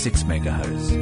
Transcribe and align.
6 0.00 0.24
MHz. 0.24 0.99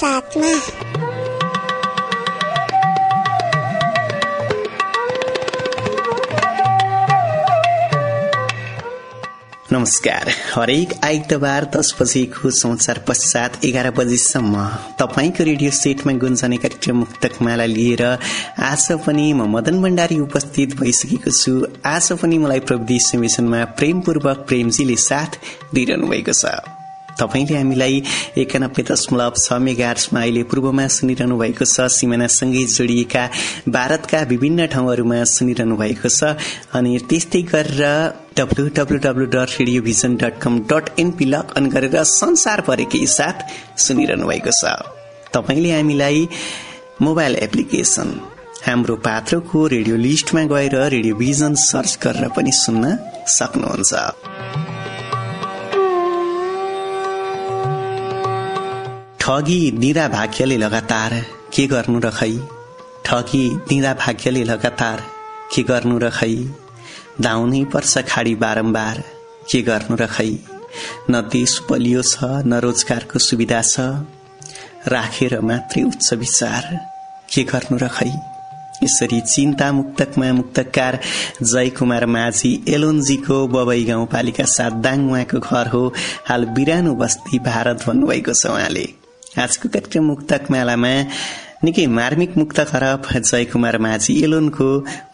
साथमा। 0.00 0.52
नमस्कार। 9.72 10.28
हरेक 10.54 10.92
आइतबार 11.04 11.64
दस 11.74 11.94
बजेको 12.00 12.50
समाचार 12.50 12.98
पश्चात 13.08 13.64
एघार 13.64 13.90
बजेसम्म 13.90 14.64
तपाईँको 15.00 15.44
रेडियो 15.44 15.70
सेटमा 15.72 16.12
गुन्जने 16.18 16.56
कार्यक्रम 16.56 16.96
मुक्तकमाला 16.96 17.66
लिएर 17.66 18.02
आज 18.02 18.88
पनि 19.06 19.32
म 19.32 19.46
मदन 19.52 19.82
भण्डारी 19.82 20.18
उपस्थित 20.20 20.74
भइसकेको 20.80 21.30
छु। 21.30 21.54
आज 21.86 22.12
पनि 22.22 22.38
मलाई 22.38 22.60
प्रविधि 22.66 22.98
समेसनमा 23.04 23.64
प्रेमपूर्वक 23.78 24.44
प्रेमजीले 24.48 24.96
साथ 25.08 25.40
दिइरहनु 25.74 26.06
भएको 26.08 26.32
छ। 26.32 26.79
तपाईँले 27.20 27.56
हामीलाई 27.56 27.94
एकानब्बे 28.42 28.82
दशमलव 28.90 29.34
छ 29.36 29.60
मेगार्समा 29.60 30.20
अहिले 30.20 30.42
पूर्वमा 30.50 30.86
सुनिरहनु 30.96 31.36
भएको 31.42 31.64
छ। 31.64 31.86
सिमानासँगै 31.92 32.64
जोडिएका 32.76 33.22
भारतका 33.68 34.20
विभिन्न 34.32 34.66
ठाउँहरूमा 34.72 35.18
सुनिरहनु 35.36 35.76
भएको 35.76 36.08
छ। 36.08 36.34
अनि 36.72 36.90
त्यस्तै 37.10 37.42
गरेर 37.52 37.82
W 38.38 38.64
W 38.76 38.98
W 39.04 39.26
dot 39.36 39.50
radio vision 39.60 40.16
dot 40.16 40.34
com 40.40 40.54
dot 40.70 40.84
NP 40.98 41.26
गरेर 41.74 41.96
साथ 43.18 43.36
सुनिरहनु 43.84 44.26
भएको 44.26 44.52
छ। 44.60 44.62
तपाईँले 45.34 45.70
हामीलाई 45.70 46.28
मोबाइल 47.02 47.34
एप्लिकेशन 47.46 48.08
हाम्रो 48.66 48.96
पात्रोको 49.06 49.66
रेडियो 49.74 49.96
लिस्टमा 49.96 50.42
गएर 50.52 50.76
रेडियोभिजन 50.96 51.54
सर्च 51.68 51.98
गरेर 52.02 52.28
पनि 52.36 52.52
सुन्न 52.54 52.84
सक्नुहुन्छ। 53.38 54.69
ठगी 59.30 59.70
दिँदा 59.70 60.08
भाग्यले 60.08 60.56
लगातार 60.56 61.12
के 61.54 61.66
गर्नु 61.66 61.98
र 62.04 62.10
खै? 62.10 62.32
ठगी 63.06 63.42
दिँदा 63.68 63.92
भाग्यले 63.94 64.42
लगातार 64.44 65.02
के 65.54 65.62
गर्नु 65.62 65.98
र 65.98 66.10
खै? 66.10 66.34
धाउनै 67.22 67.62
पर्छ 67.64 67.98
खाडी 68.10 68.34
बारम्बार 68.34 69.02
के 69.50 69.60
गर्नु 69.62 69.96
र 69.96 70.06
खै? 70.06 70.30
न 71.10 71.20
देश 71.30 71.60
बलियो 71.70 72.02
छ 72.02 72.42
न 72.42 72.58
रोजगारको 72.58 73.18
सुविधा 73.18 73.62
छ। 73.62 73.80
राखेर 74.90 75.40
मात्रै 75.40 75.82
उच्च 75.82 76.12
विचार 76.14 76.64
के 77.30 77.42
गर्नु 77.44 77.78
र 77.78 77.88
खै? 77.88 78.10
यसरी 78.82 79.20
चिन्ता 79.20 79.72
मुक्तकमा 79.72 80.32
मुक्तकार 80.32 80.98
जय 81.42 81.68
कुमार 81.78 82.06
माझी 82.06 82.50
एलोनजीको 82.68 83.46
बबई 83.46 83.84
गाउँपालिका 83.84 84.44
साथ 84.58 84.82
दाङ 84.82 85.10
उहाँको 85.10 85.38
घर 85.38 85.66
हो। 85.68 85.82
हाल 86.28 86.44
बिरानो 86.56 86.94
बस्ती 86.94 87.38
भारत 87.38 87.86
भन्नुभएको 87.86 88.34
छ 88.34 88.46
उहाँले। 88.46 88.99
आजको 89.38 89.68
कार्यक्रम 89.68 90.04
मुक्तक 90.04 90.50
मेलामा 90.50 90.88
निकै 91.62 91.86
मार्मिक 91.88 92.36
मुक्त 92.38 92.58
खराब 92.68 93.02
जय 93.14 93.44
कुमार 93.44 93.76
माझी 93.78 94.12
एलोनको 94.24 94.66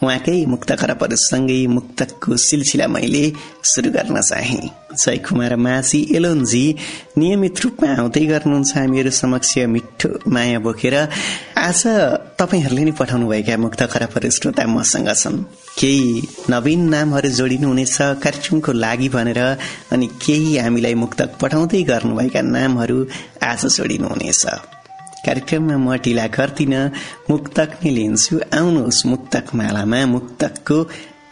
उहाँकै 0.03 0.35
मुक्त 0.47 0.71
खराबहरूसँगै 0.81 1.59
मुक्तकको 1.67 2.37
सिलसिला 2.39 2.87
मैले 2.87 3.23
शुरू 3.71 3.91
गर्न 3.91 4.21
चाहे। 4.21 4.61
जय 4.95 5.17
कुमार 5.27 5.55
माझी 5.59 5.99
एलोनजी 6.17 6.65
नियमित 7.19 7.61
रूपमा 7.63 7.89
आउँदै 7.95 8.25
गर्नुहुन्छ 8.31 8.71
हामीहरू 8.77 9.11
समक्ष 9.13 9.53
मिठो 9.75 10.09
माया 10.31 10.59
बोकेर। 10.63 10.95
आज 11.59 11.83
तपाईँहरूले 12.39 12.85
नै 12.85 12.95
पठाउनुभएका 13.01 13.57
मुक्त 13.65 13.83
खराबहरू 13.93 14.31
श्रोता 14.31 14.67
मसँग 14.71 15.11
छन्। 15.15 15.43
केही 15.81 16.07
नवीन 16.51 16.81
नामहरू 16.95 17.29
जोडिनुहुनेछ 17.39 17.97
कार्यक्रमको 18.23 18.73
लागि 18.85 19.09
भनेर 19.17 19.41
अनि 19.93 20.07
केही 20.23 20.57
हामीलाई 20.63 20.95
मुक्तक 21.03 21.29
पठाउँदै 21.43 21.83
गर्नुभएका 21.91 22.41
नामहरू 22.55 22.99
आज 23.43 23.67
जोडिनुहुनेछ 23.77 24.47
कार्यक्रममा 25.27 25.77
म 25.77 25.97
ढिला 26.05 26.27
गर्दिन 26.37 26.75
मुक्तक 27.31 27.71
नै 27.83 27.91
लिन्छु 27.97 28.35
आउनुहोस् 28.59 29.07
मुक्तक 29.07 29.47
मालामा 29.59 30.01
मुक्तकको 30.15 30.79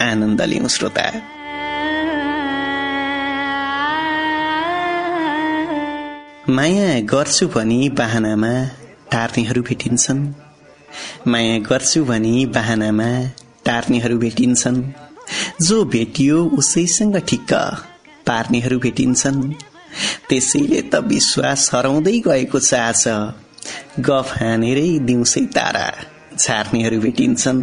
आनन्द 0.09 0.41
लिउँ 0.51 0.69
श्रोता। 0.77 1.07
माया 6.49 6.89
गर्छु 7.13 7.47
भनी 7.49 7.79
बाहनामा 7.99 8.53
टार्नेहरू 9.13 9.61
भेटिन्छन्। 9.63 10.21
माया 11.33 11.57
गर्छु 11.69 12.05
भनी 12.05 12.35
बाहनामा 12.57 13.09
टार्नेहरू 13.67 14.17
भेटिन्छन्। 14.19 14.81
जो 15.67 15.85
भेटियो 15.85 16.39
उसैसँग 16.59 17.17
ठिक्क 17.29 17.53
पार्नेहरू 18.27 18.79
भेटिन्छन्। 18.79 19.41
त्यसैले 20.29 20.81
त 20.83 20.95
विश्वास 21.13 21.71
हराउँदै 21.75 22.17
गएको 22.27 22.59
छ 22.61 22.75
आज। 22.75 23.05
गफ 24.01 24.29
हानेरै 24.41 24.91
दिउँसै 25.09 25.45
तारा 25.57 25.87
छार्नेहरू 26.39 26.99
भेटिन्छन्। 27.01 27.63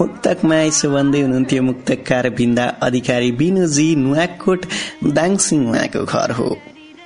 मुक्तकमा 0.00 0.56
यसो 0.56 0.90
भन्दै 0.90 1.20
हुनुहुन्थ्यो 1.20 1.62
मुक्तकार 1.62 2.24
बिन्दा 2.38 2.64
अधिकारी 2.82 3.30
बिनुजी 3.40 3.88
नुवाकोट 3.96 4.60
दाङसिङ 5.16 5.60
उहाँको 5.70 6.02
घर 6.04 6.30
हो। 6.30 6.48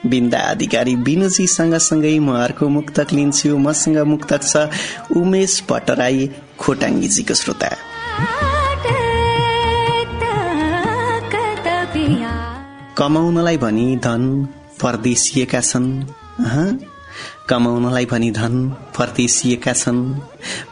बिन्दा 0.06 0.41
अधिकारी 0.53 0.94
बिनुजी 1.06 1.47
सँगसँगै 1.47 2.19
म 2.19 2.28
अर्को 2.44 2.69
मुक्तक 2.69 3.09
लिन्छु। 3.12 3.59
मसँग 3.59 3.99
मुक्तक 4.12 4.43
छ 4.43 4.55
उमेश 5.16 5.53
भट्टराई 5.71 6.19
खोटाङ्गीजीको 6.59 7.34
श्रोता। 7.34 7.71
कमाउनलाई 12.99 13.56
भनी 13.56 13.87
धन 13.97 14.22
परदेशिएका 14.81 15.60
छन्। 15.60 15.87
कमाउनलाई 17.49 18.06
भनी 18.06 18.31
धन 18.31 18.54
परदेशिएका 18.99 19.72
छन्। 19.72 20.00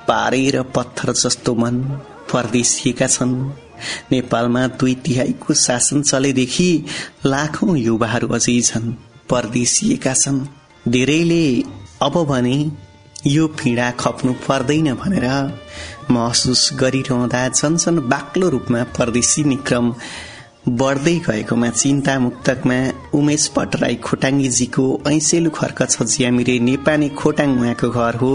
पारेर 0.09 0.61
पत्थर 0.77 1.13
जस्तो 1.13 1.55
मन 1.55 1.83
परदेशिएका 2.33 3.07
छन्। 3.07 3.35
नेपालमा 4.13 4.67
दुई 4.81 4.95
तिहाईको 4.95 5.55
शासन 5.55 6.03
चलेदेखि 6.03 6.69
लाखौं 7.27 7.77
युवाहरू 7.77 8.29
अझै 8.29 8.61
छन् 8.61 8.93
परदेशिएका 9.31 10.15
छन्। 10.15 10.47
धेरैले 10.89 11.45
अब 12.03 12.25
भने 12.29 12.57
यो 13.27 13.47
पीडा 13.57 13.91
खप्नु 13.91 14.33
पर्दैन 14.49 14.93
भनेर 14.95 15.27
महसुस 16.11 16.63
गरिरहँदा 16.75 17.49
झन्झन 17.49 17.99
बाक्लो 18.09 18.49
रूपमा 18.49 18.83
परदेशी 18.99 19.43
क्रम 19.67 19.95
बढ्दै 20.65 21.15
गएकोमा 21.27 21.69
चिन्ता 21.71 22.13
मुक्तकमा 22.19 22.77
उमेश 23.15 23.43
भट्टराई 23.57 23.97
खोटाङ्गीजीको 24.01 24.85
ऐसेलु 25.07 25.51
खर्क 25.51 25.81
छ 25.93 26.03
ज्यामिरे 26.09 26.55
नेपानी 26.59 27.09
खोटाङ 27.21 27.51
उहाँको 27.61 27.89
घर 27.93 28.15
हो। 28.17 28.33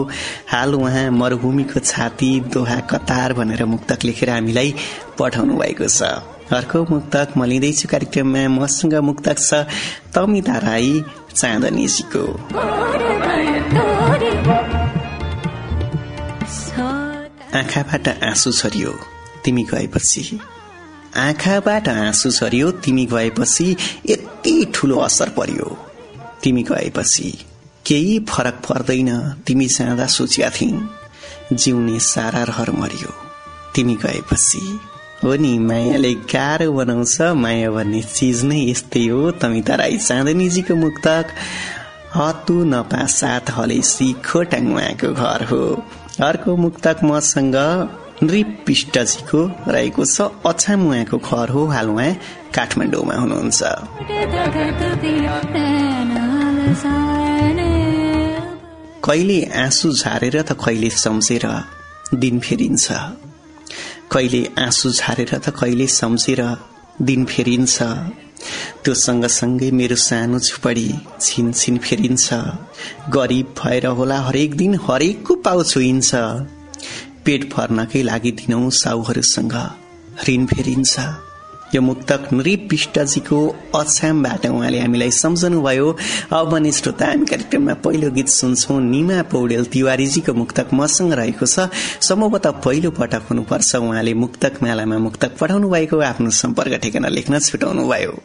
हाल 0.47 0.75
उहाँ 0.75 1.09
मरूभूमिको 1.11 1.79
छाती 1.81 2.29
दोहा 2.53 2.79
कतार 2.91 3.33
भनेर 3.33 3.65
मुक्तक 3.65 4.05
लेखेर 4.05 4.29
हामीलाई 4.29 4.69
पठाउनु 5.19 5.57
भएको 5.57 5.87
छ। 5.89 6.01
अर्को 6.53 6.79
मुक्तक 6.91 7.33
म 7.37 7.49
लिँदैछु 7.49 7.87
कार्यक्रममा 7.89 8.43
मसँग 8.59 8.93
मुक्तक 9.09 9.37
छ 9.39 9.65
तमिता 10.13 10.57
राई 10.67 10.93
चाँदनीजीको। 11.33 12.23
आँखाबाट 17.57 18.07
आँसु 18.21 18.51
छरियो 18.61 18.93
तिमी 19.43 19.63
गएपछि 19.73 20.39
आँखाबाट 21.19 21.87
आँसु 21.89 22.31
छरियो 22.31 22.71
तिमी 22.83 23.05
गएपछि 23.05 23.75
यति 24.09 24.53
ठुलो 24.75 24.97
असर 24.99 25.29
पर्यो। 25.37 25.77
तिमी 26.43 26.63
गएपछि 26.63 27.29
केही 27.85 28.19
फरक 28.29 28.61
पर्दैन 28.67 29.09
तिमी 29.47 29.65
जाँदा 29.67 30.05
सोचिया 30.17 30.49
थिइन्। 30.49 30.87
जिउने 31.53 31.99
सारा 31.99 32.43
रहर 32.43 32.71
मरियो। 32.71 33.11
तिमी 33.75 33.95
गएपछि 33.95 34.61
हो 35.23 35.35
नि 35.35 35.57
मायाले 35.59 36.13
गाह्रो 36.31 36.71
बनाउँछ 36.73 37.21
माया 37.41 37.71
भन्ने 37.71 38.01
चिज 38.15 38.43
नै 38.45 38.59
यस्तै 38.69 39.05
हो। 39.07 39.31
तमिता 39.41 39.75
राई 39.75 39.97
चाँदनीजीको 39.97 40.75
मुक्तक। 40.75 41.33
हतु 42.15 42.63
नपा 42.65 43.05
सात 43.19 43.49
हलेसी 43.51 44.11
खोटाङ 44.25 44.65
घर 45.03 45.43
हो। 45.43 45.63
अर्को 46.23 46.55
मुक्तक 46.57 47.03
मसँग 47.03 47.55
नृपिष्टजीको 48.23 49.41
रहेको 49.67 50.05
छ 50.05 50.21
अछामुवाको 50.45 51.17
घर 51.17 51.49
हो 51.49 51.65
हाल 51.65 51.89
उहाँ 51.89 52.11
काठमाडौँमा 52.55 53.15
हुनुहुन्छ। 53.15 53.59
कहिले 59.05 59.39
आँसु 59.63 59.91
झारेर 59.91 60.41
त 60.41 60.51
कहिले 60.65 60.89
सम्झेर 60.89 61.45
दिन 62.13 62.39
फेरिन्छ। 62.39 62.85
कहिले 64.11 64.41
आँसु 64.59 64.91
झारेर 64.91 65.31
त 65.37 65.49
कहिले 65.59 65.87
सम्झेर 65.87 66.41
दिन 67.01 67.25
फेरिन्छ। 67.25 67.77
त्यो 68.83 68.93
सँगसँगै 69.05 69.71
मेरो 69.71 69.95
सानो 69.95 70.39
झुपडी 70.39 70.87
छिन 71.21 71.51
छिन 71.51 71.77
फेरिन्छ। 71.77 72.27
गरिब 73.15 73.55
भएर 73.59 73.85
होला 73.97 74.19
हरेक 74.27 74.55
दिन 74.55 74.75
हरेकको 74.85 75.35
पाउ 75.45 75.63
छुइन्छ। 75.63 76.11
पेट 77.29 77.49
भर्नकै 77.53 78.01
लागि 78.09 78.31
दिनौ 78.41 78.59
ऋण 80.27 80.45
फेरिन्छ। 80.45 80.93
यो 81.73 81.81
मुक्तक 81.81 82.21
नृप 82.33 82.61
विष्टजीको 82.71 83.39
अछामबाट 83.77 84.45
उहाँले 84.45 84.79
हामीलाई 84.79 85.11
सम्झनुभयो। 85.13 85.87
अब 86.33 86.49
भने 86.49 86.71
श्रोता 86.71 87.05
हामी 87.05 87.25
कार्यक्रममा 87.31 87.73
पहिलो 87.85 88.09
गीत 88.17 88.29
सुन्छौं 88.33 88.79
निमा 88.81 89.21
पौडेल 89.29 89.65
तिवारीजीको 89.75 90.33
मुक्तक 90.33 90.73
मसँग 90.73 91.13
रहेको 91.13 91.45
छ। 91.45 91.69
सम्भवतः 92.01 92.51
पहिलो 92.65 92.91
पटक 92.97 93.29
हुनुपर्छ 93.29 93.75
उहाँले 93.75 94.13
मुक्तक 94.23 94.53
मेलामा 94.63 94.97
मुक्तक 94.97 95.37
पठाउनु 95.39 95.69
भएको 95.69 96.01
आफ्नो 96.09 96.29
सम्पर्क 96.41 96.73
ठेगाना 96.83 97.09
लेख्न 97.13 97.39
छुटाउनु 97.39 97.85
भयो 97.85 98.17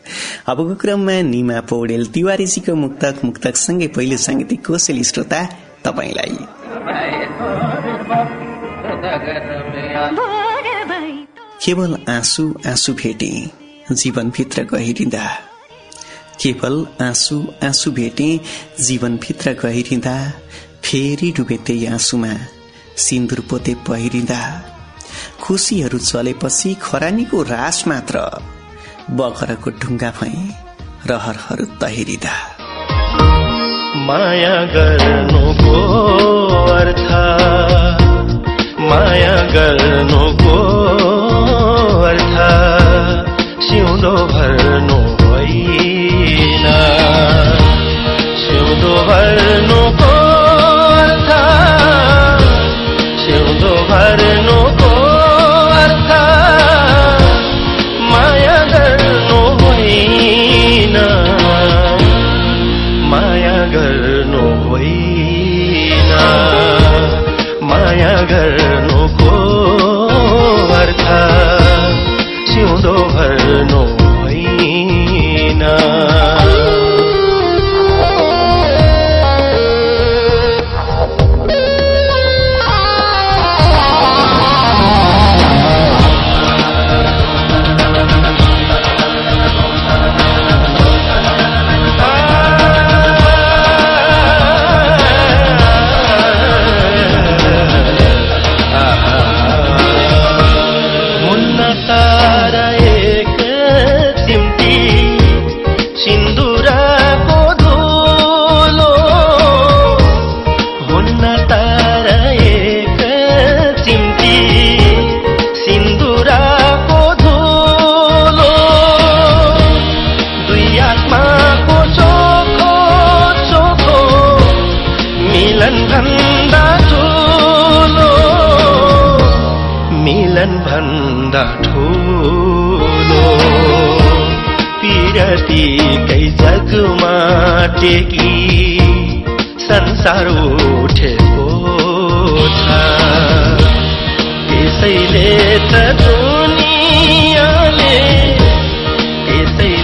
अबको 0.49 0.75
क्रममा 0.81 1.21
निमा 1.29 1.61
पौडेल 1.69 2.07
तिवारीजीको 2.17 2.75
मुक्तक 2.75 3.25
मुक्तक 3.25 3.55
सँगै 3.67 3.89
पहिलो 3.93 4.17
साङ्गीतिक 4.27 4.67
कोसेली 4.67 5.05
श्रोता 5.05 5.41
तपाईँलाई। 5.85 6.37
केवल 11.65 11.93
आँसु 12.09 12.45
आँसु 12.67 12.93
भेटे 12.95 13.31
जीवनभित्र 13.91 14.63
गहिरिँदा 14.73 15.27
केवल 16.43 16.77
आँसु 17.03 17.37
आँसु 17.65 17.91
भेटे 17.93 18.29
जीवनभित्र 18.81 19.53
गहिरिँदा 19.63 20.17
फेरि 20.85 21.31
डुबे 21.37 21.57
त्यही 21.67 21.87
आँसुमा 21.87 22.33
सिन्दुर 23.05 23.41
पोते 23.51 23.75
पहिरिँदा। 23.89 24.41
खुसीहरू 25.43 25.99
चलेपछि 25.99 26.71
खरानीको 26.83 27.43
रास 27.43 27.79
मात्र 27.89 28.17
बगरको 29.19 29.71
ढुङ्गा 29.83 30.11
भए 30.19 30.43
रहरहरू 31.11 31.67
तहिरिँदा। 31.81 32.35
माया 34.07 34.57
गर्नुको 34.75 35.77
अर्थ 36.79 37.09
माया 38.89 39.37
गर्नुको 39.55 40.57
अर्थ 42.09 42.37
सिउँदो 43.67 44.15
भर्नु 44.33 44.99
होइन। 45.21 46.67
सिउँदो 48.43 48.93
भर्नुको 49.09 50.13
अर्थ 50.97 51.31
सिउँदो 53.25 53.73
भर्नुको 53.91 54.93
अर्थ 55.83 56.11
माया 58.11 58.59
गर्नु 58.75 59.41
होइन। 59.63 60.97
माया 63.13 63.59
गर्नु 63.75 64.45
होइन। 64.69 66.13
माया 67.71 68.15
गर्नुको 68.33 68.64
सिउँदो 73.25 73.84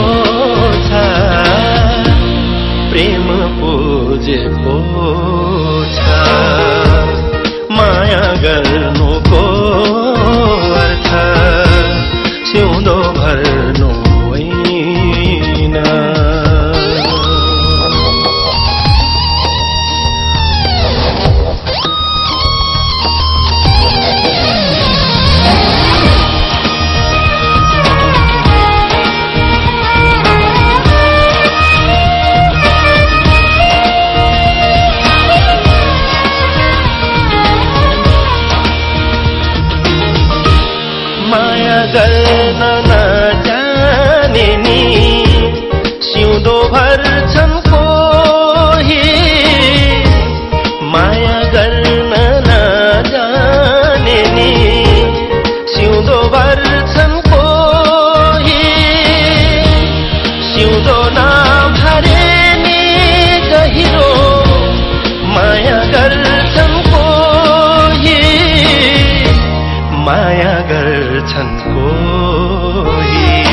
माया 70.11 70.55
गर्छन् 70.61 71.53
कोही। 71.61 73.45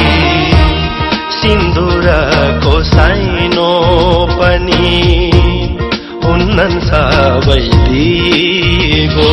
सिन्दुरको 1.38 2.84
साइनो 2.84 3.70
पनि 4.32 4.90
हुन्नन् 6.26 6.80
सबै 6.80 7.62
दिगो। 7.86 9.32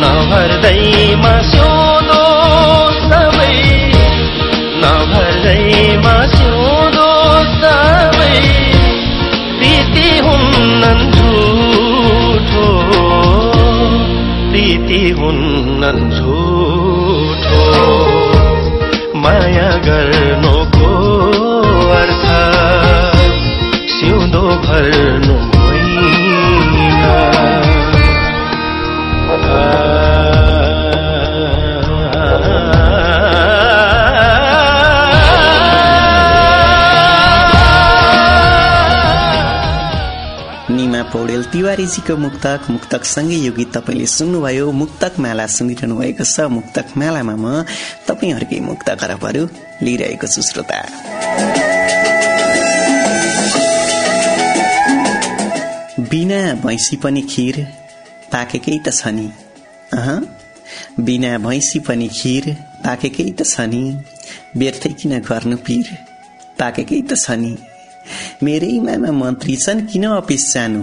नभर्दैमा 0.00 1.42
सिउँदो 1.42 1.87
प्रीति 14.88 15.10
हुन्नन् 15.20 16.27
तिवारीजीको 41.78 42.14
मुक्तक 42.18 42.60
मुक्तकसँगै 42.74 43.38
यो 43.38 43.52
गीत 43.54 43.70
तपाईँले 43.70 44.06
सुन्नुभयो। 44.10 44.66
मुक्तक 44.82 45.12
माला 45.22 45.46
सुनिरहनु 45.46 45.94
भएको 45.94 46.24
छ। 46.26 46.50
मुक्तक 46.50 46.86
मालामा 46.98 47.34
म 47.38 47.46
तपाईँहरूकै 48.02 48.58
मुक्त 48.66 48.88
खरबहरू 48.98 49.42
लिइरहेको 49.86 50.26
छु 50.26 50.42
श्रोता। 50.42 50.78
बिना 56.10 56.40
भैँसी 56.66 56.96
पनि 56.98 57.22
खिर 57.30 57.56
पाकेकै 58.32 58.78
त 58.82 58.90
छ 58.90 59.14
नि। 59.14 59.26
बिना 61.06 61.30
भैँसी 61.46 61.78
पनि 61.86 62.08
खिर 62.10 62.44
पाकेकै 62.82 63.30
त 63.38 63.46
छ 63.46 63.70
नि। 63.70 63.82
व्यर्थै 64.58 64.92
किन 64.98 65.12
गर्नु 65.22 65.56
पिर 65.66 65.86
पाकेकै 66.58 67.00
त 67.06 67.14
छ 67.14 67.38
नि। 67.38 67.54
मेरै 68.42 68.74
मामा 68.82 69.10
मन्त्री 69.22 69.54
छन् 69.62 69.86
किन 69.86 70.04
अफिस 70.18 70.44
जानु? 70.54 70.82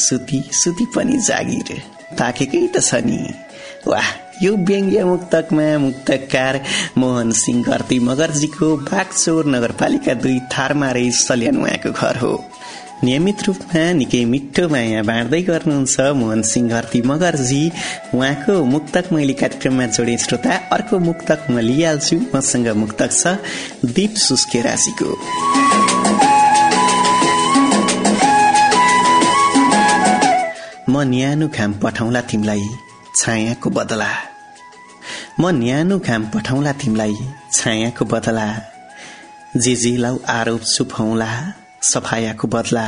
सुती 0.00 0.42
सुती 0.52 0.84
पनि 0.96 1.16
जागिर। 1.28 1.70
पाकेकै 2.18 2.66
त 2.74 2.76
छ 2.88 2.90
नि। 3.06 3.20
वाह 3.86 4.08
यो 4.44 4.52
व्यङ्ग्य 4.68 5.04
मुक्तकमा 5.04 5.66
मुक्तकार 5.78 6.54
मोहन 6.98 7.30
सिंह 7.40 7.64
घरती 7.64 7.98
मगर्जीको 8.08 8.68
बागचोर 8.88 9.46
नगरपालिका 9.54 10.14
दुई 10.22 10.38
थारमारे 10.52 11.10
सल्यान 11.16 11.56
उहाँको 11.62 11.90
घर 11.92 12.16
हो। 12.16 12.32
नियमित 13.04 13.42
रूपमा 13.46 13.82
निकै 13.96 14.24
मिठो 14.32 14.68
माया 14.68 15.02
बाँड्दै 15.08 15.40
गर्नुहुन्छ 15.42 16.00
मोहन 16.20 16.42
सिंह 16.44 16.68
घरती 16.68 17.00
मगर्जी। 17.12 17.62
उहाँको 18.14 18.54
मुक्तक 18.64 19.12
मैले 19.12 19.34
कार्यक्रममा 19.40 19.86
जोडे 19.96 20.16
श्रोता 20.24 20.56
अर्को 20.76 20.98
मुक्तक 21.08 21.46
म 21.50 21.58
लिइहाल्छु। 21.68 22.16
मसँग 22.34 22.68
मुक्तक 22.82 23.10
छ 23.12 23.36
दीप 23.96 24.12
सुस्के 24.26 24.60
राशिको। 24.68 25.08
म 30.92 31.00
न्यानो 31.12 31.46
घाम 31.48 31.72
पठाउला 31.82 32.20
तिमीलाई 32.20 32.64
छायाको 33.16 33.70
बदला। 33.70 34.10
म 35.40 35.42
न्यानो 35.62 35.96
घाम 35.98 36.22
पठाउला 36.34 36.72
तिमीलाई 36.72 37.14
छायाको 37.52 38.04
बदला। 38.04 38.46
जे 39.62 39.74
जे 39.82 39.92
लाउ 39.96 40.16
आरोप 40.28 40.62
छुपाउला 40.64 41.30
सफायाको 41.82 42.46
बदला। 42.48 42.86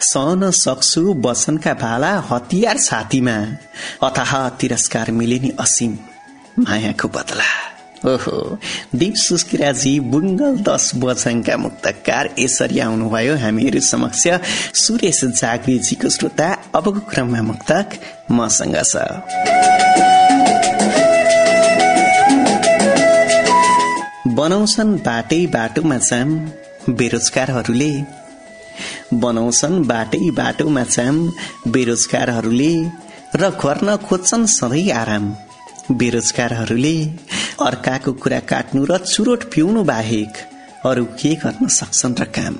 सहन 0.00 0.50
सक्छु 0.50 1.02
वचनका 1.24 1.72
भाला 1.74 2.12
हतियार 2.30 2.76
छातीमा। 2.78 3.36
अथाह 4.06 4.32
तिरस्कार 4.58 5.10
मिले 5.10 5.38
नि 5.38 5.50
असीम 5.60 5.92
मायाको 6.58 7.08
बदला। 7.08 7.77
ओहो। 8.06 8.58
दीप 8.94 9.14
सुस्किराजी 9.14 10.00
बुङ्गल 10.00 10.56
दस 10.58 10.90
बजङका 10.94 11.56
मुक्तकार 11.56 12.34
यसरी 12.38 12.78
आउनुभयो 12.78 13.36
हामीहरू 13.36 13.80
समक्ष 13.80 14.22
सुरेश 14.74 15.24
जागरीजीको 15.24 16.08
श्रोता 16.08 16.48
अबको 16.74 17.00
क्रममा 17.10 17.42
मुक्तक 17.42 17.86
मसँग 18.30 18.76
छ। 18.84 18.94
बनाउँछन् 24.38 24.98
बाटै 24.98 25.46
बाटोमा 25.46 25.98
जाम 25.98 26.28
बेरोजगारहरूले। 26.90 27.92
बनाउँछन् 29.14 29.84
बाटै 29.84 30.30
बाटोमा 30.30 30.84
चाम 30.84 31.32
बेरोजगारहरूले। 31.68 32.72
र 33.36 33.50
गर्न 33.62 33.96
खोज्छन् 33.96 34.46
सधैँ 34.46 34.90
आराम 34.90 35.34
बेरोजगारहरूले। 35.92 36.96
अर्काको 37.60 38.12
कुरा 38.22 38.38
काट्नु 38.50 38.84
र 38.90 38.96
चुरोट 39.04 39.44
पिउनु 39.52 39.82
बाहेक 39.84 40.36
अरू 40.86 41.04
के 41.18 41.34
गर्न 41.42 41.66
सक्छन् 41.68 42.14
र 42.20 42.24
काम? 42.36 42.54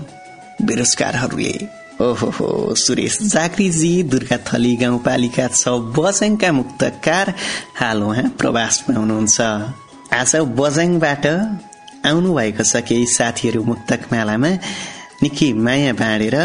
बेरोजगारहरूले 0.66 1.52
ओहो 2.00 2.74
सुरेश 2.74 3.18
जाक्रीजी 3.34 3.92
दुर्गा 4.10 4.36
थली 4.48 4.74
गाउँपालिका 4.76 5.46
छ 5.50 5.68
बजाङका 5.98 6.50
मुक्तकार 6.52 7.26
हाल 7.80 8.02
उहाँ 8.02 8.28
प्रवासमा 8.38 8.98
हुनुहुन्छ। 8.98 9.38
आज 10.12 10.32
बजाङबाट 10.58 11.26
आउनु 12.10 12.34
भएको 12.34 12.64
छ 12.64 12.82
केही 12.82 13.06
साथीहरू 13.06 13.62
मुक्तक 13.70 14.00
मालामा। 14.12 14.50
निकै 15.22 15.52
माया 15.66 15.92
बाँडेर 15.94 16.36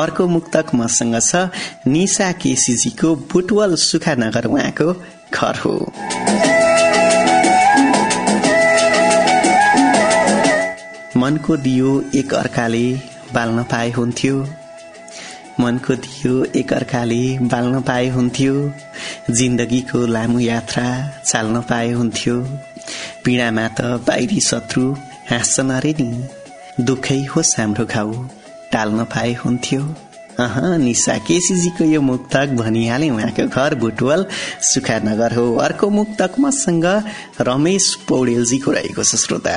अर्को 0.00 0.26
मुक्तक 0.28 0.74
मसँग 0.74 1.16
छ 1.20 1.48
निशा 1.92 2.32
केसीजीको 2.40 3.14
बुटवल 3.32 3.74
सुखानगर 3.88 4.46
उहाँको 4.46 4.88
घर 5.32 5.56
हो। 5.64 5.74
मनको 11.26 11.56
दियो 11.56 11.90
एक 12.14 12.34
अर्काले 12.34 12.86
बाल्न 13.34 13.62
पाए 13.62 13.90
हुन्थ्यो। 13.90 14.34
मनको 15.60 15.94
दियो 15.94 16.44
एक 16.56 16.72
अर्काले 16.72 17.22
बाल्न 17.42 17.80
पाए 17.80 18.08
हुन्थ्यो। 18.08 18.54
जिन्दगीको 19.30 20.06
लामो 20.06 20.38
यात्रा 20.40 20.84
चाल्न 21.26 21.60
पाए 21.60 21.90
हुन्थ्यो। 21.90 22.36
पीडामा 23.24 23.66
त 23.68 23.80
बाहिरी 24.06 24.40
शत्रु 24.40 24.84
हाँस्छन् 25.30 25.70
अरे 25.70 25.94
नि। 26.00 26.08
दुःखै 26.80 27.20
होस् 27.24 27.54
हाम्रो 27.60 27.84
घाउ 27.86 28.12
टाल्न 28.72 29.04
पाए 29.04 29.32
हुन्थ्यो। 29.34 29.82
अह 30.40 30.54
निशा 30.78 31.18
केसीजीको 31.26 31.84
यो 31.84 32.00
मुक्तक 32.02 32.54
भनिहाले 32.62 33.10
उहाँको 33.10 33.46
घर 33.48 33.74
बुटवल 33.82 34.26
सुखानगर 34.62 35.34
हो। 35.34 35.46
अर्को 35.66 35.90
मुक्तक 35.90 36.38
मसँग 36.40 36.86
रमेश 37.40 37.94
पौडेलजीको 38.08 38.70
रहेको 38.70 39.02
छ 39.02 39.14
श्रोता। 39.16 39.56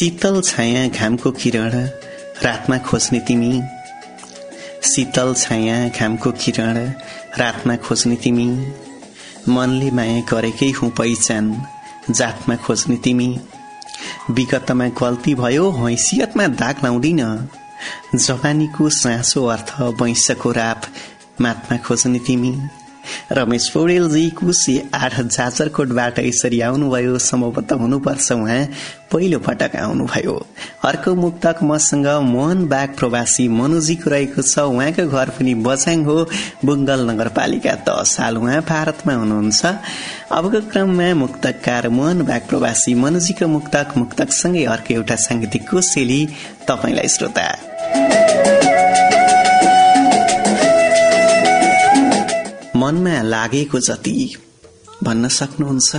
शीतल 0.00 0.40
छाया 0.40 0.86
घामको 0.88 1.30
किरण 1.30 1.72
रातमा 2.44 2.76
खोज्ने 2.78 3.18
तिमी। 3.20 3.60
शीतल 4.82 5.34
छाया 5.34 5.76
घामको 5.88 6.30
किरण 6.32 6.76
रातमा 7.38 7.76
खोज्ने 7.76 8.16
तिमी। 8.16 8.46
मनले 9.48 9.90
माया 9.90 10.20
गरेकै 10.30 10.70
हुँ 10.70 10.90
पहिचान 10.90 11.52
जातमा 12.10 12.56
खोज्ने 12.56 12.96
तिमी। 12.96 13.28
विगतमा 14.30 14.86
गल्ती 15.00 15.34
भयो 15.34 15.70
हैसियतमा 15.70 16.46
दाग 16.56 16.84
लाउँदिन। 16.84 17.20
जवानीको 18.16 18.88
साँचो 19.00 19.44
अर्थ 19.46 19.74
वैंशको 20.00 20.52
राप 20.52 20.82
मातमा 21.40 21.76
खोज्ने 21.76 22.18
तिमी। 22.18 22.52
रमेश 23.32 23.68
पौडेलजी 23.68 24.28
कुशी 24.30 24.74
आठ 24.94 25.20
जाजरकोटबाट 25.20 26.18
यसरी 26.18 26.60
आउनुभयो 26.60 27.18
सम्भवतः 27.18 27.76
हुनुपर्छ 27.76 28.32
उहाँ 28.32 28.62
पहिलो 29.12 29.38
पटक 29.38 29.74
आउनुभयो। 29.76 30.34
अर्को 30.84 31.14
मुक्तक 31.14 31.58
मसँग 31.62 32.06
मोहन 32.24 32.66
बाग 32.68 32.94
प्रवासी 32.98 33.48
मनुजीको 33.50 34.10
रहेको 34.10 34.42
छ। 34.42 34.58
उहाँको 34.70 35.06
घर 35.08 35.28
पनि 35.34 35.54
बझाङ 35.66 36.04
हो 36.04 36.16
बुङ्गल 36.64 37.00
नगरपालिका 37.10 37.74
दस 37.88 38.14
साल 38.16 38.36
उहाँ 38.38 38.60
भारतमा 38.70 39.14
हुनुहुन्छ। 39.14 39.66
अबको 40.30 40.60
क्रममा 40.70 41.08
मुक्तकार 41.14 41.88
मोहन 41.88 42.22
बाग 42.22 42.42
प्रवासी 42.48 42.94
मनुजीको 42.94 43.46
मुक्तक 43.48 43.96
मुक्तकसँगै 43.96 44.64
अर्को 44.64 44.94
एउटा 44.94 45.16
साङ्गीतिक 45.26 45.68
कोसेली 45.70 46.20
तपाईँलाई 46.68 47.08
श्रोता। 47.08 48.59
मनमा 52.80 53.22
लागेको 53.22 53.78
जति 53.80 54.36
भन्न 55.02 55.28
सक्नुहुन्छ। 55.28 55.96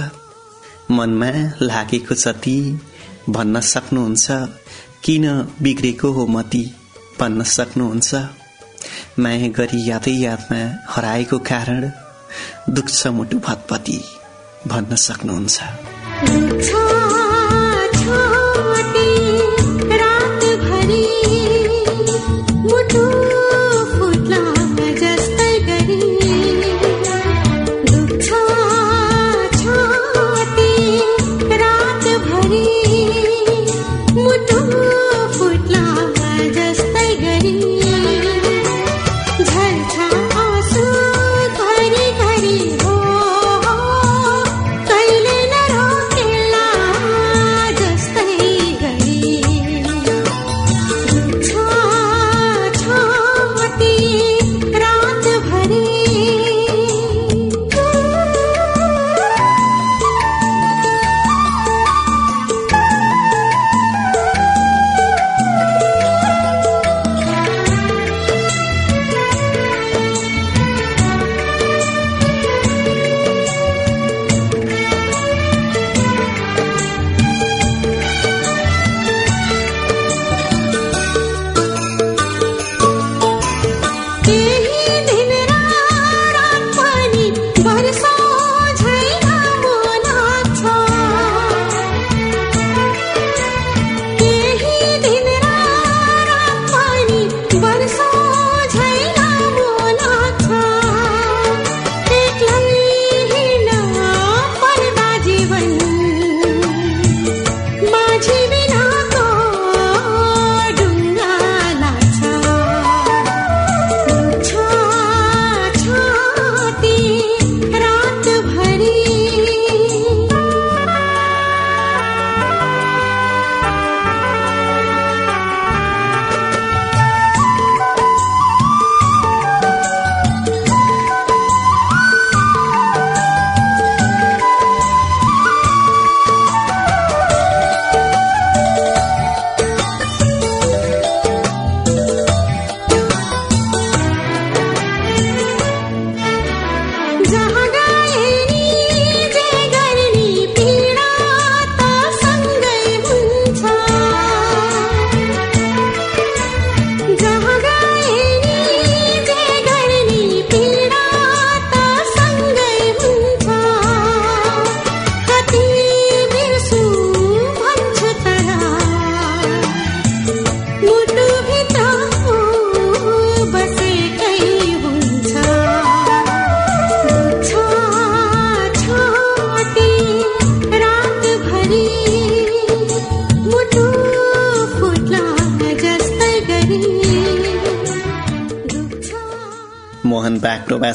मनमा 0.91 1.31
लागेको 1.61 2.15
जति 2.15 2.57
भन्न 3.29 3.61
सक्नुहुन्छ। 3.61 4.27
किन 5.03 5.25
बिग्रेको 5.61 6.11
हो 6.11 6.25
मती 6.27 6.63
भन्न 7.19 7.43
सक्नुहुन्छ। 7.43 8.15
माया 9.19 9.47
गरी 9.57 9.89
यादै 9.89 10.11
यादमा 10.11 10.61
हराएको 10.89 11.37
कारण 11.51 11.81
दुख्छ 12.69 13.07
मुटु 13.07 13.37
भतपति 13.39 13.99
भन्न 14.67 14.95
सक्नुहुन्छ। 14.95 15.57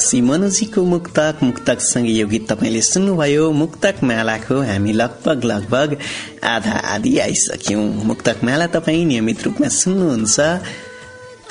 प्रवासी 0.07 0.21
मनोजीको 0.23 0.81
मुक्तक 0.85 1.39
मुक्तकसँगै 1.43 2.11
यो 2.13 2.27
गीत 2.27 2.45
तपाईँले 2.47 2.81
सुन्नुभयो 2.81 3.51
मुक्तक 3.53 3.95
मालाको 4.03 4.55
हामी 4.61 4.91
लगभग 4.93 5.43
लगभग 5.43 5.95
आधा 6.45 6.75
आधी 6.95 7.17
आइसक्यौं। 7.19 7.83
मुक्तक 8.07 8.43
माला 8.43 8.67
तपाईँ 8.71 9.03
नियमित 9.05 9.43
रूपमा 9.43 9.67
सुन्नुहुन्छ 9.67 10.39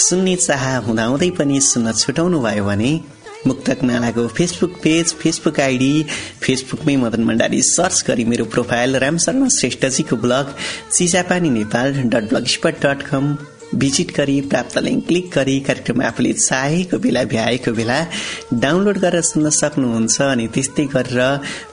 सुन्ने 0.00 0.36
चाह 0.38 0.64
हुँदाहुँदै 0.86 1.30
पनि 1.36 1.60
सुन्न 1.62 1.92
छुटाउनु 1.94 2.40
भयो 2.40 2.64
भने 2.64 2.92
मुक्तक 3.46 3.84
मालाको 3.84 4.26
फेसबुक 4.32 4.72
पेज 4.82 5.12
फेसबुक 5.20 5.60
आइडी 5.60 5.92
फेसबुकमै 6.40 6.96
मदन 6.96 7.26
भण्डारी 7.28 7.60
सर्च 7.68 8.04
गरी 8.08 8.24
मेरो 8.24 8.44
profile 8.54 8.96
Ramsharan 9.04 9.48
श्रेष्ठजीको 9.58 10.16
blog 10.24 10.54
Chijapani 10.92 11.50
Nepal 11.52 11.92
dot 12.06 12.32
blog 12.32 12.46
spot 12.54 12.80
dot 12.86 13.02
com 13.10 13.36
visit 13.74 14.10
गरी 14.16 14.40
प्राप्त 14.40 14.78
लिङ्क 14.78 15.06
क्लिक 15.06 15.30
गरी 15.34 15.58
कार्यक्रम 15.60 16.02
आफूले 16.02 16.32
चाहेको 16.32 16.98
बेला 16.98 17.22
भ्याएको 17.32 17.72
बेला 17.72 17.98
डाउनलोड 18.62 18.98
गरेर 18.98 19.22
सुन्न 19.22 19.50
सक्नुहुन्छ 19.50 20.20
अनि 20.22 20.46
त्यस्तै 20.54 20.84
गरेर 20.94 21.20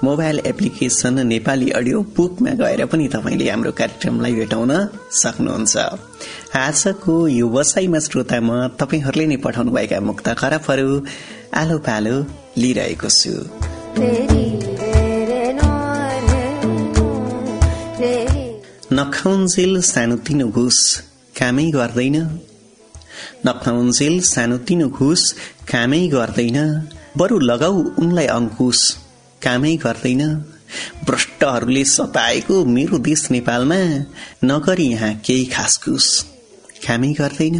मोबाइल 0.03 0.39
एप्लिकेशन 0.45 1.25
नेपाली 1.27 1.69
अडियो 1.79 2.01
बुकमा 2.17 2.51
गएर 2.61 2.85
पनि 2.91 3.07
तपाईँले 3.15 3.49
हाम्रो 3.49 3.71
कार्यक्रमलाई 3.81 4.33
भेटाउन 4.33 4.71
सक्नुहुन्छ। 5.21 5.75
आजको 6.57 7.13
यो 7.27 7.45
वसाईमा 7.49 7.99
श्रोता 8.07 8.39
म 8.41 8.67
तपाईँहरूले 8.79 9.25
नै 9.29 9.37
पठाउनुभएका 9.45 9.99
मुक्त 10.09 10.27
खराबहरू 10.41 10.89
आलो 11.61 11.77
पालो 11.87 12.15
लिइरहेको 12.57 13.09
छु। 13.19 13.33
नखाउन्जेल 18.93 19.81
सानोतिनो 19.93 20.47
घुस 20.49 20.79
कामै 21.39 21.65
गर्दैन। 21.71 22.17
नखाउन्जेल 23.45 24.15
सानोतिनो 24.21 24.87
घुस 24.89 25.21
कामै 25.71 26.07
गर्दैन। 26.07 26.57
बरु 27.17 27.39
लगाऊ 27.39 27.77
उनलाई 28.01 28.27
अङ्कुश 28.37 28.79
कामै 29.41 29.75
गर्दैन। 29.75 30.21
भ्रष्टहरूले 31.05 31.83
सताएको 31.85 32.55
मेरो 32.65 32.97
देश 32.97 33.21
नेपालमा 33.31 33.81
नगरी 34.43 34.87
यहाँ 34.87 35.13
केही 35.25 35.45
खासखुस 35.45 36.07
कामै 36.85 37.11
गर्दैन। 37.13 37.55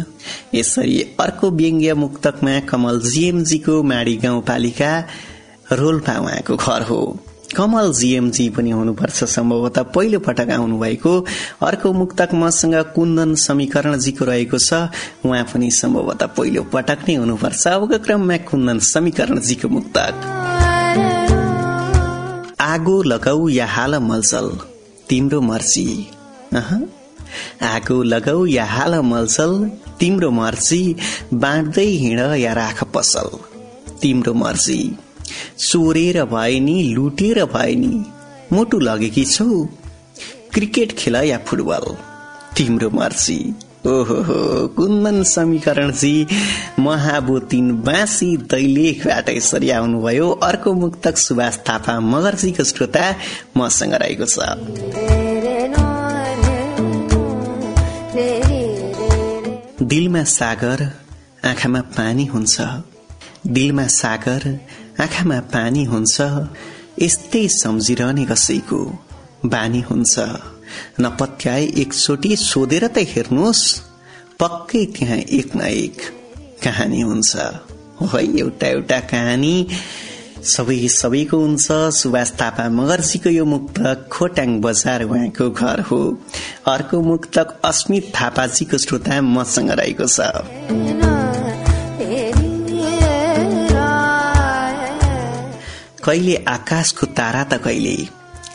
यसरी 0.54 0.96
अर्को 1.20 1.50
व्यङ्ग्य 1.50 1.94
मुक्तकमा 1.94 2.54
कमल 2.70 2.96
जीएमजीको 3.00 3.82
माडी 3.82 4.16
गाउँपालिका 4.16 4.92
रोल्पा 5.72 6.14
उहाँको 6.18 6.56
घर 6.56 6.82
हो। 6.82 7.00
कमल 7.56 7.92
जीएमजी 7.92 8.48
पनि 8.50 8.70
हुनुपर्छ 8.70 9.24
सम्भवतः। 9.24 9.82
पहिलो 9.94 10.18
पटक 10.20 10.50
आउनु 10.50 10.78
भएको 10.78 11.12
अर्को 11.62 11.92
मुक्तक 11.92 12.30
मसँग 12.34 12.74
कुन्दन 12.94 13.34
समीकरणजीको 13.34 14.24
रहेको 14.24 14.58
छ। 14.58 14.90
उहाँ 15.24 15.44
पनि 15.44 15.70
सम्भवतः 15.70 16.26
पहिलो 16.36 16.62
पटक 16.72 16.98
नै 17.08 17.14
हुनुपर्छ। 17.14 17.66
अबको 17.68 17.98
क्रममा 17.98 18.36
कुन्दन 18.50 18.78
समीकरणजीको 18.78 19.68
मुक्तक। 19.68 20.14
आगो 22.60 23.02
लगाऊ 23.02 23.48
या 23.48 23.66
हाल 23.66 23.94
मलचल 24.00 24.46
तिम्रो 25.08 25.40
मर्जी। 25.40 25.88
आगो 27.62 28.02
लगाऊ 28.02 28.46
या 28.46 28.64
हाल 28.64 28.94
मलचल 29.00 29.52
तिम्रो 30.00 30.30
मर्जी। 30.30 30.82
बाँड्दै 31.34 31.86
हिँड 32.02 32.20
या 32.40 32.52
राख 32.52 32.84
पसल? 32.94 33.28
तिम्रो 34.02 34.34
मर्जी। 34.34 34.80
चोरेर 35.58 36.22
भए 36.24 36.58
नि 36.60 36.82
लुटेर 36.94 37.44
भए 37.54 37.74
नि 37.74 37.94
मुटु 38.52 38.78
लगेकी 38.80 39.24
छौ। 39.24 39.46
क्रिकेट 40.54 40.92
खेल 40.98 41.16
या 41.16 41.38
फुटबल? 41.46 41.94
तिम्रो 42.56 42.90
मर्सी 42.90 43.38
ओहो 43.86 44.66
कुन्दन 44.76 45.22
समीकरणजी 45.22 46.26
महाबोतिन 46.80 47.66
बाँसी 47.82 48.36
दैलेखबाट 48.50 49.28
यसरी 49.28 49.70
आउनुभयो 49.70 50.30
अर्को 50.42 50.72
मुक्तक 50.74 51.16
सुभाष 51.16 51.58
थापा 51.68 51.98
मगर्जीको 52.00 52.64
श्रोता 52.64 53.04
मसँग 53.56 53.94
रहेको 54.02 54.26
छ। 54.26 54.38
दिलमा 59.84 60.22
सागर 60.30 60.82
आँखामा 61.44 61.80
पानी 61.96 62.24
हुन्छ। 62.24 62.56
दिलमा 63.46 63.86
सागर 63.92 64.42
आँखामा 65.00 65.38
पानी 65.52 65.82
हुन्छ 65.84 66.16
यस्तै 67.02 67.46
सम्झिरहने 67.50 68.24
कसैको 68.24 68.78
बानी 69.44 69.80
हुन्छ। 69.80 70.14
नपत्याए 71.00 71.64
एकचोटि 71.82 72.36
सोधेर 72.36 72.86
त 72.86 73.02
हेर्नुहोस् 73.12 73.64
पक्कै 74.40 74.84
त्यहाँ 74.94 75.18
एक 75.38 75.56
न 75.56 75.60
एक 75.82 75.96
कहानी 76.62 77.00
हुन्छ। 77.00 77.32
है 78.12 78.22
एउटा 78.38 78.66
एउटा 78.68 79.00
कहानी। 79.10 79.54
सबै 80.54 80.78
सबैको 80.88 81.36
हुन्छ। 81.38 81.66
सुभाष 81.98 82.30
थापा 82.40 82.68
मगर्जीको 82.78 83.30
यो 83.30 83.44
मुक्तक 83.44 84.08
खोटाङ 84.12 84.60
बजार 84.60 85.02
उहाँको 85.04 85.50
घर 85.50 85.80
हो। 85.90 86.00
अर्को 86.70 87.00
मुक्तक 87.02 87.60
अस्मित 87.64 88.12
थापाजीको 88.14 88.78
श्रोता 88.78 89.20
मसँग 89.20 89.70
रहेको 89.70 90.06
छ। 90.06 91.23
कहिले 96.04 96.34
आकाशको 96.36 97.06
तारा 97.06 97.44
त 97.44 97.54
कहिले 97.64 97.96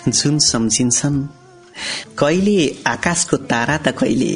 जुन 0.08 0.40
सम्झिन्छन्? 0.40 1.18
कहिले 2.18 2.76
आकाशको 2.88 3.38
तारा 3.38 3.78
त 3.78 3.88
कहिले 3.88 4.34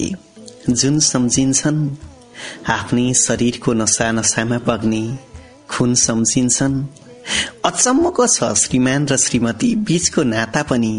जुन 0.70 1.00
सम्झिन्छन्? 1.00 1.80
आफ्नै 2.68 3.14
शरीरको 3.14 3.74
नसा 3.74 4.12
नसामा 4.12 4.58
बग्ने 4.58 5.04
खुन 5.70 5.94
सम्झिन्छन्। 5.96 6.84
अचम्मको 7.66 8.28
छ 8.28 8.54
श्रीमान 8.54 9.08
र 9.08 9.18
श्रीमती 9.18 9.76
बीचको 9.76 10.24
नाता 10.24 10.64
पनि। 10.64 10.96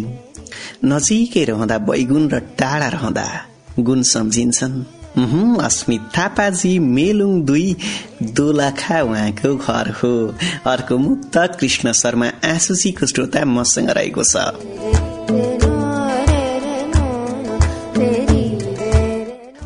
नजिकै 0.85 1.45
रहँदा 1.45 1.79
बैगुन 1.79 2.25
र 2.31 2.39
टाढा 2.59 2.89
रहँदा 2.89 3.27
गुण 3.81 4.03
सम्झिन्छन्। 4.03 5.04
अस्मित 5.17 6.01
थापाजी 6.19 6.79
मेलुङ 6.79 7.43
दुई 7.43 7.77
दोलाखा 8.23 9.03
उहाँको 9.03 9.55
घर 9.57 9.91
हो। 9.91 10.35
अर्को 10.67 10.99
मुक्त 10.99 11.37
कृष्ण 11.61 11.93
शर्मा 11.93 12.27
आँसुजीको 12.45 13.07
श्रोता 13.07 13.45
मसँग 13.45 13.91
रहेको 13.91 14.23
छ। 14.23 14.37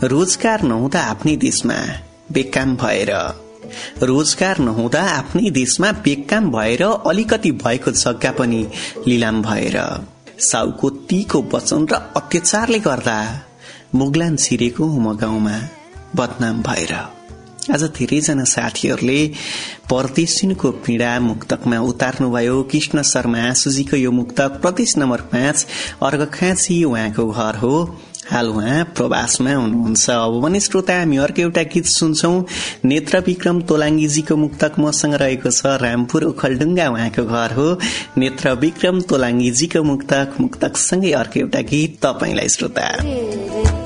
रोजगार 0.05 0.63
नहुँदा 0.63 1.01
आफ्नै 1.01 1.37
देशमा 1.37 1.75
बेकाम 2.33 2.77
भएर 2.77 3.11
रोजगार 4.03 4.59
नहुँदा 4.59 5.03
आफ्नै 5.03 5.51
देशमा 5.51 5.93
बेकाम 5.93 6.51
भएर 6.51 6.83
अलिकति 6.83 7.51
भएको 7.53 7.91
जग्गा 7.91 8.31
पनि 8.31 8.67
लिलाम 9.07 9.43
भएर 9.43 9.79
साउको 10.41 10.91
तीको 10.91 11.43
वचन 11.55 11.87
र 11.93 11.95
अत्याचारले 12.17 12.79
गर्दा 12.79 13.19
मुगलान 13.95 14.37
छिरेको 14.37 14.87
म 14.87 15.17
गाउँमा 15.17 15.57
बदनाम 16.17 16.61
भएर। 16.63 16.93
आज 17.73 17.83
धेरैजना 17.97 18.45
साथीहरूले 18.45 19.21
परदेशिनको 19.89 20.71
पीड़ा 20.85 21.19
मुक्तकमा 21.21 21.79
उतार्नुभयो। 21.81 22.63
कृष्ण 22.73 23.03
शर्मा 23.03 23.39
आँसुजीको 23.49 23.97
यो 23.97 24.11
मुक्तक 24.13 24.61
प्रदेश 24.61 24.97
नम्बर 24.99 25.21
पाँच 25.33 25.67
अर्घखाँची 26.05 26.85
उहाँको 26.85 27.27
घर 27.33 27.57
हो। 27.57 27.75
हाल 28.29 28.49
उहाँ 28.49 28.85
प्रवासमा 28.97 29.53
हुनुहुन्छ। 29.55 30.11
अब 30.11 30.41
भने 30.43 30.61
श्रोता 30.61 30.99
हामी 30.99 31.17
अर्को 31.17 31.43
एउटा 31.43 31.63
गीत 31.73 31.87
सुन्छौ। 31.89 32.33
नेत्र 32.85 33.21
विक्रम 33.27 33.61
तोलाङ्गीजीको 33.65 34.37
मुक्तक 34.37 34.79
मसँग 34.79 35.15
रहेको 35.15 35.51
छ 35.51 35.81
रामपुर 35.81 36.25
उखलडुङ्गा 36.25 36.89
उहाँको 36.93 37.25
घर 37.25 37.53
हो। 37.57 37.69
नेत्र 38.21 38.53
विक्रम 38.53 39.01
तोलाङ्गीजीको 39.09 39.83
मुक्तक 39.83 40.37
मुक्तकसँगै 40.41 41.13
अर्को 41.13 41.41
एउटा 41.41 41.61
गीत 41.73 41.99
तपाईँलाई 42.05 42.49
श्रोता। 42.49 43.78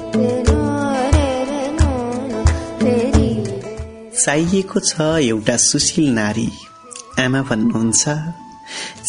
चाहिएको 4.12 4.80
छ 4.80 5.00
एउटा 5.24 5.56
सुशील 5.56 6.08
नारी। 6.14 6.48
आमा 7.20 7.40
भन्नुहुन्छ 7.50 8.04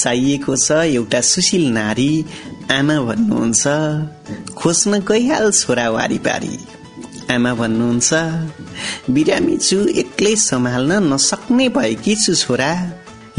चाहिएको 0.01 0.55
छ 0.55 0.71
एउटा 0.71 1.21
सुशील 1.21 1.65
नारी। 1.71 2.11
आमा 2.71 2.95
भन्नुहुन्छ 3.09 3.63
खोज्न 4.55 4.99
गइहाल 5.09 5.51
छोरा 5.51 5.87
वारिपारी। 5.89 6.55
आमा 7.35 7.53
भन्नुहुन्छ 7.61 8.09
बिरामी 9.15 9.57
छु 9.57 9.77
एक्लै 10.03 10.35
सम्हाल्न 10.49 10.91
नसक्ने 11.13 11.67
भएकी 11.75 12.15
छु 12.23 12.33
छोरा। 12.35 12.71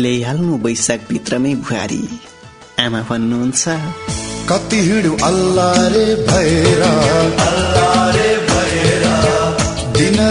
ल्याइहाल्नु 0.01 0.53
वैशाख 0.65 1.01
भित्रमै 1.11 1.55
बुहारी। 1.65 2.03
आमा 2.85 3.01
भन्नुहुन्छ 3.11 3.63
कति 4.51 4.79
हिँडु 4.89 5.13
अल्लाह 5.25 5.73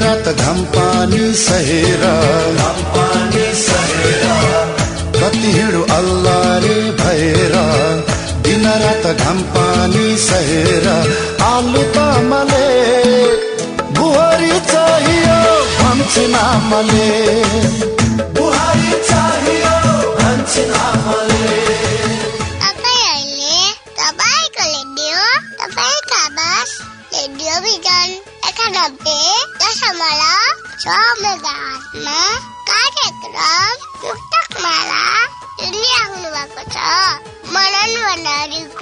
रात 0.01 0.27
घाम 0.35 0.59
पानी 0.73 1.33
सहेर। 1.37 2.03
कति 5.15 5.51
हिँडो 5.51 5.81
अल्ला 5.95 6.39
भएर 6.99 7.53
दिन 8.45 8.65
रात 8.83 9.05
घाम 9.17 9.41
पानी 9.55 10.15
सहेर। 10.17 10.87
आलु 11.43 11.83
तामाले 11.95 12.67
बुहारी 13.97 14.59
चाहियो 14.71 15.37
भन्छे 15.77 16.27
नामले 16.27 17.09
बुहारी 18.35 18.91
चाहियो 19.09 19.75
भन्छे 20.17 20.65
नामले 20.67 21.72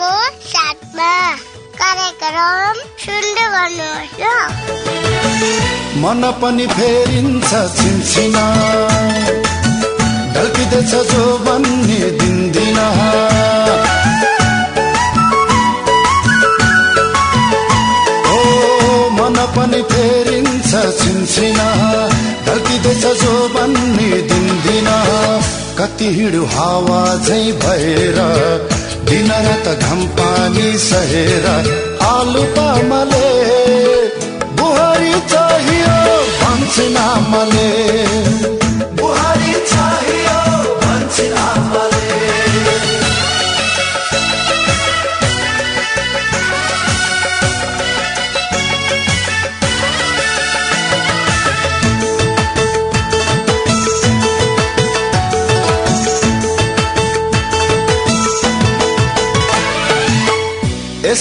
भण्डारीको 0.01 0.49
साथमा 0.51 1.09
कार्यक्रम 1.79 2.77
सुन्दै 3.01 3.45
गर्नुहोस् 3.53 4.15
ल 4.21 4.25
मन 6.01 6.23
पनि 6.41 6.65
फेरिन्छ 6.73 7.49
छिनछिना 7.75 8.45
ढल्किँदैछ 10.33 10.93
जो 11.11 11.23
भन्ने 11.45 11.99
दिन्दिन 12.19 12.79
ओ 18.31 18.41
मन 19.19 19.37
पनि 19.55 19.81
फेरिन्छ 19.93 20.71
छिनछिना 20.99 21.69
ढल्किँदैछ 22.45 23.05
जो 23.23 23.33
भन्ने 23.55 24.11
दिन्दिन 24.33 24.91
कति 25.79 26.13
हिँडु 26.17 26.45
हावा 26.53 27.01
झै 27.17 27.43
भएर 27.63 28.80
दिन 29.11 29.31
रात 29.45 29.65
घाम 29.83 30.01
पानी 30.17 30.67
सहेर 30.83 31.47
आलु 32.09 32.43
पामले 32.55 33.31
बुहारी 34.59 35.11
चाहियो 35.33 35.97
भन्छन् 36.39 36.97
आमाले 37.03 38.60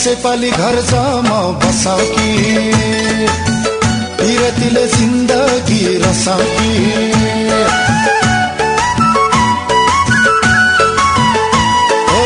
यसै 0.00 0.12
पालि 0.20 0.50
घर 0.56 0.76
जाम 0.90 1.26
बसाउ 1.62 2.04
कि 2.12 2.28
पिरतीले 4.18 4.84
जिन्दगी 4.92 5.80
रसाउ 6.04 6.44
कि 6.52 6.70
ओ 12.14 12.22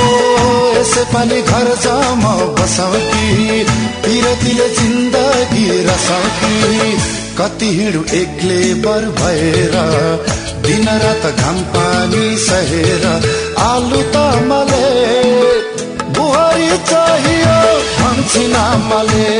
यसै 0.76 1.04
पालि 1.14 1.40
घर 1.42 1.72
जाम 1.86 2.22
बसाउ 2.60 3.02
कि 3.10 3.58
पिरतीले 4.06 4.68
जिन्दगी 4.78 5.66
रसाउ 5.90 6.30
कि 6.38 6.94
कति 7.40 7.72
हिँडु 7.80 8.04
एक्ले 8.20 8.60
बर 8.86 9.10
भएर 9.18 9.76
दिन 10.68 10.88
रात 11.06 11.26
घाम 11.34 11.62
पानी 11.74 12.24
सहेर 12.46 13.12
आलु 13.70 14.02
तमले 14.16 15.23
बुहारी 15.23 15.23
भन्छन् 18.24 18.54
आमाले 18.56 19.32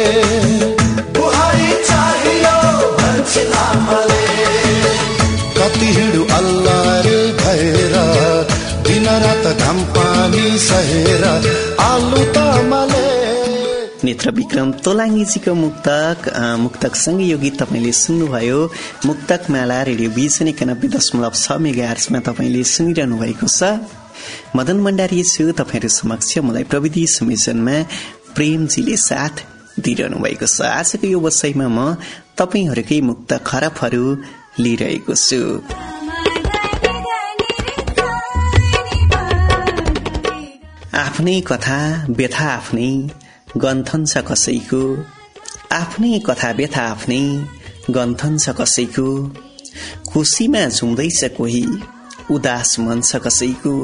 बुहारी 1.17 1.71
चाहियो 1.89 2.57
भन्छन् 2.99 3.55
आमाले 3.57 4.25
कति 5.57 5.89
हिँडु 5.97 6.23
अल्लाह 6.39 7.01
रे 7.07 7.17
भएर 7.41 7.95
दिन 8.85 9.07
रात 9.25 9.47
घाम 9.57 9.79
पानी 9.97 10.47
सहेर 10.69 11.25
आलु 11.89 12.23
तमले। 12.37 13.09
नेत्र 14.05 14.31
विक्रम 14.39 14.73
तोलाङ्गीजीको 14.85 15.55
मुक्तक 15.65 16.29
अ, 16.29 16.45
मुक्तक 16.65 16.93
सँगै 17.05 17.25
यो 17.33 17.39
गीत 17.41 17.57
तपाईँले 17.63 17.93
सुन्नुभयो। 18.05 18.61
मुक्तक 19.09 19.43
माला 19.49 19.79
रेडियो 19.89 20.11
बिजन 20.13 20.49
एकानब्बे 20.53 20.89
दशमलव 20.93 21.33
छ 21.41 21.57
मेगा 21.65 21.85
आर्समा 21.89 22.21
तपाईँले 22.29 22.63
सुनिरहनु 22.75 23.17
भएको 23.17 23.49
छ। 23.49 23.81
मदन 24.57 24.77
भण्डारी 24.85 25.23
छु 25.33 25.53
तपाईँहरू 25.61 25.89
समक्ष 25.89 26.31
मलाई 26.45 26.65
प्रविधि 26.69 27.03
संयोजनमा 27.17 27.77
प्रेमजीले 28.37 28.97
साथ 29.09 29.35
दिइरहनु 29.85 30.19
भएको 30.25 30.47
छ। 30.47 30.61
आजको 30.81 31.07
यो 31.07 31.19
वसाईमा 31.21 31.67
म 31.69 31.79
तपाईँहरूकै 32.39 33.01
मुक्त 33.01 33.31
खरबहरू 33.49 34.05
लिइरहेको 34.63 35.15
छु। 35.27 35.41
आफ्नै 41.05 41.41
कथा 41.41 41.81
व्यथा 42.11 42.47
आफ्नै 42.59 42.91
गन्थन 43.63 44.03
छ 44.07 44.15
कसैको। 44.29 44.83
आफ्नै 45.73 46.13
कथा 46.27 46.51
व्यथा 46.59 46.83
आफ्नै 46.93 47.23
गन्थन 47.97 48.33
छ 48.39 48.47
कसैको। 48.59 49.09
खुसीमा 50.09 50.63
झुम्दैछ 50.69 51.21
कोही 51.37 51.65
उदास 52.31 52.71
मन 52.81 52.99
छ 53.01 53.11
कसैको। 53.25 53.75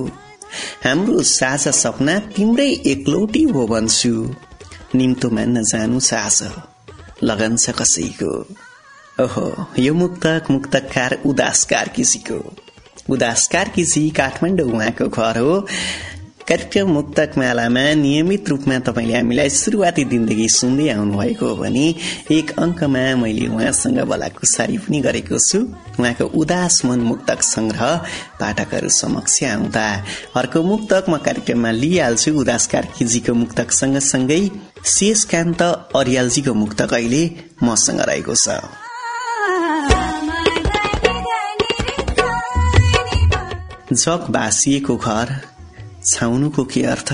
हाम्रो 0.84 1.22
साझा 1.22 1.70
सपना 1.70 2.18
तिम्रै 2.18 2.68
एकलौटी 2.86 3.42
हो 3.42 3.66
भन्छु। 3.66 4.34
निम्तो 4.94 5.30
मान्न 5.30 5.62
जानु 5.62 6.00
आज 6.16 6.42
लगन 7.22 7.56
छ 7.56 7.70
कसैको। 7.70 8.32
ओहो 9.22 9.66
यो 9.78 9.94
मुक्तक 9.94 10.50
मुक्तकार 10.50 11.18
उदासकार 11.26 11.88
किसीको। 11.88 12.38
उदासकार 13.10 13.68
किसी 13.68 14.10
काठमाडौँ 14.10 14.70
उहाँको 14.70 15.08
घर 15.08 15.38
हो। 15.38 15.66
कार्यक्रम 16.50 16.88
मुक्तक 16.90 17.36
मालामा 17.38 17.82
नियमित 17.94 18.48
रूपमा 18.50 18.78
तपाईँले 18.82 19.14
हामीलाई 19.14 19.48
सुरुवाती 19.54 20.04
दिनदेखि 20.10 20.48
सुन्दै 20.50 20.88
आउनुभएको 20.90 21.46
हो 21.46 21.54
भने 21.56 21.84
एक 22.34 22.48
अङ्कमा 22.58 23.02
मैले 23.22 23.46
उहाँसँग 23.46 23.98
बलाकुसारी 24.10 24.78
पनि 24.82 24.98
गरेको 25.00 25.38
छु। 25.38 25.58
उहाँको 25.94 26.24
उदास 26.34 26.74
मन 26.84 27.00
मुक्तक 27.06 27.42
संग्रह 27.46 27.94
पाठकहरू 28.40 28.88
समक्ष 28.90 29.36
आउँदा 29.46 29.86
अर्को 30.34 30.62
मुक्तक 30.62 31.04
म 31.06 31.16
कार्यक्रममा 31.22 31.70
लिइहाल्छु। 31.70 32.30
उदास 32.34 32.66
कार्कीजीको 32.74 33.34
मुक्तक 33.42 33.70
सँगसँगै 33.70 34.42
शेषकान्त 34.94 35.62
अरियालजीको 35.62 36.54
मुक्तक 36.62 36.94
अहिले 36.98 37.22
मसँग 37.62 38.00
रहेको 38.10 38.34
छ। 38.34 38.58
जग 43.94 44.26
बासिएको 44.34 44.96
घर 44.98 45.28
छाउनुको 46.06 46.64
के 46.64 46.82
अर्थ? 46.82 47.12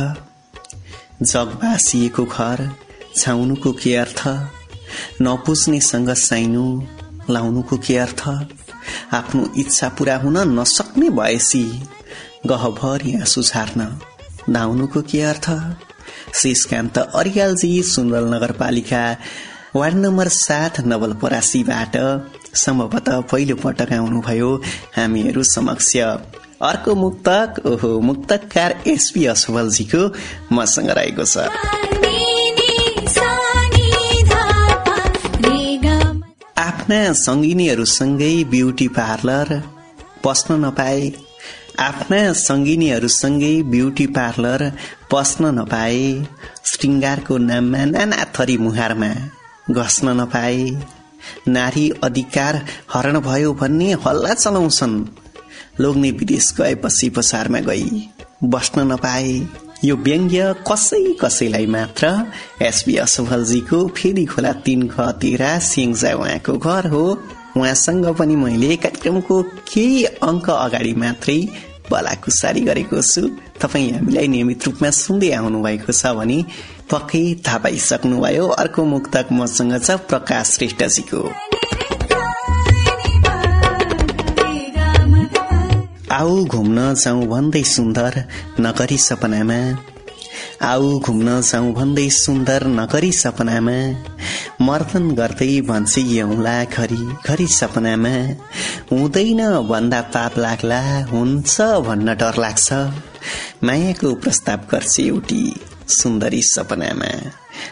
जग 1.22 1.49
बासिएको 1.62 2.25
घर 2.25 2.70
छाउनुको 3.16 3.72
के 3.72 3.94
अर्थ? 3.96 4.22
नपुज्नेसँग 5.22 6.11
साइनो 6.14 6.66
लाउनुको 7.31 7.77
के 7.77 7.96
अर्थ? 7.99 8.22
आफ्नो 9.14 9.49
इच्छा 9.59 9.88
पूरा 9.88 10.16
हुन 10.16 10.38
नसक्ने 10.59 11.11
भएसी 11.11 11.64
गहभरि 12.46 13.14
आँसु 13.14 13.42
छार्न 13.42 13.99
धाउनुको 14.51 15.03
के 15.03 15.22
अर्थ? 15.22 15.51
शेषकान्त 16.35 16.99
अरियालजी 16.99 17.83
सुन्दर 17.83 18.22
नगरपालिका 18.25 19.03
वार्ड 19.77 19.94
नम्बर 19.94 20.29
सात 20.29 20.81
नवलपरासीबाट 20.81 21.96
सम्भवतः 22.55 23.20
पहिलो 23.20 23.57
पटक 23.57 23.92
आउनुभयो 23.92 24.55
हामीहरू 24.96 25.42
समक्ष। 25.42 25.96
अर्को 26.62 26.95
मुक्तक 26.95 27.66
ओहो 27.66 28.01
मुक्तकार 28.01 28.75
एसपी 28.87 29.25
असफलजीको 29.27 30.03
मसँग 30.53 30.90
रहेको 30.90 31.25
छ। 31.25 31.37
आफ्ना 36.59 37.12
सङ्गिनीहरूसँगै 37.12 38.45
ब्युटी 38.45 38.88
पार्लर 38.88 39.62
पस्न 40.25 40.55
नपाए। 40.64 41.12
आफ्ना 41.81 42.33
सङ्गिनीहरूसँगै 42.33 43.62
ब्युटी 43.62 44.07
पार्लर 44.07 44.73
पस्न 45.12 45.47
नपाए। 45.59 46.27
श्रृङ्गारको 46.64 47.38
नाममा 47.38 47.85
नाना 47.85 48.25
थरी 48.25 48.57
मुहारमा 48.59 49.12
घस्न 49.71 50.21
नपाए। 50.21 50.64
नारी 51.49 51.90
अधिकार 52.05 52.64
हरण 52.92 53.21
भयो 53.21 53.53
भन्ने 53.53 53.92
हल्ला 54.07 54.35
चलाउँछन्। 54.35 55.25
लोग्ने 55.80 56.10
विदेश 56.10 56.54
गएपछि 56.58 57.08
पसारमा 57.10 57.60
गई। 57.60 58.08
बस्न 58.44 58.80
नपाए। 58.92 59.46
यो 59.84 59.96
व्यङ्ग्य 59.96 60.54
कसै 60.68 61.02
कसैलाई 61.20 61.66
मात्र। 61.66 62.04
एसबी 62.62 62.96
असफलजीको 62.96 63.78
फेरि 63.96 64.24
खोला 64.24 64.52
तीन 64.64 64.88
ख 64.88 64.94
तेह्र 65.20 65.58
सिङ्जा 65.60 66.12
उहाँको 66.14 66.52
घर 66.58 66.86
हो। 66.86 67.04
उहाँसँग 67.56 68.06
पनि 68.18 68.36
मैले 68.36 68.76
कार्यक्रमको 68.76 69.42
केही 69.72 70.04
अङ्क 70.28 70.50
अगाडि 70.50 70.94
मात्रै 70.94 71.38
बलाकुसारी 71.90 72.60
गरेको 72.60 73.02
छु। 73.02 73.22
तपाईँ 73.60 73.92
हामीलाई 73.92 74.28
नियमित 74.28 74.64
रूपमा 74.66 74.90
सुन्दै 74.90 75.30
आउनु 75.38 75.62
भएको 75.62 75.92
छ 75.92 76.12
भने 76.18 76.38
पक्कै 76.90 77.24
थाहा 77.46 77.58
पाइसक्नुभयो। 77.64 78.44
अर्को 78.62 78.84
मुक्तक 78.84 79.26
मसँग 79.32 79.74
छ 79.84 79.90
प्रकाश 80.08 80.46
श्रेष्ठजीको। 80.56 81.22
आऊ 86.16 86.44
घुम्न 86.44 86.94
जाउँ 86.94 87.26
भन्दै 87.26 87.62
सुन्दर 87.62 88.14
नगरी 88.61 88.98
सपनामा। 88.98 89.59
आऊ 90.62 90.98
घुम्न 91.00 91.40
जाउँ 91.40 91.72
भन्दै 91.74 92.09
सुन्दर 92.11 92.66
नगरी 92.66 93.12
सपनामा। 93.12 93.76
मर्दन 94.66 95.11
गर्दै 95.11 95.61
भन्छ 95.61 95.98
यौला 95.98 96.57
घरि 96.64 97.02
घरि 97.26 97.46
सपनामा। 97.46 98.14
हुँदैन 98.92 99.42
भन्दा 99.68 100.00
पाप 100.14 100.38
लाग्ला 100.38 100.81
हुन्छ 101.05 101.61
भन्न 101.61 102.14
डर 102.14 102.37
लाग्छ। 102.38 102.68
मायाको 103.64 104.14
प्रस्ताव 104.14 104.61
गर्छ 104.70 105.00
एउटी 105.00 105.42
सुन्दरी 105.88 106.42
सपनामा। 106.42 107.11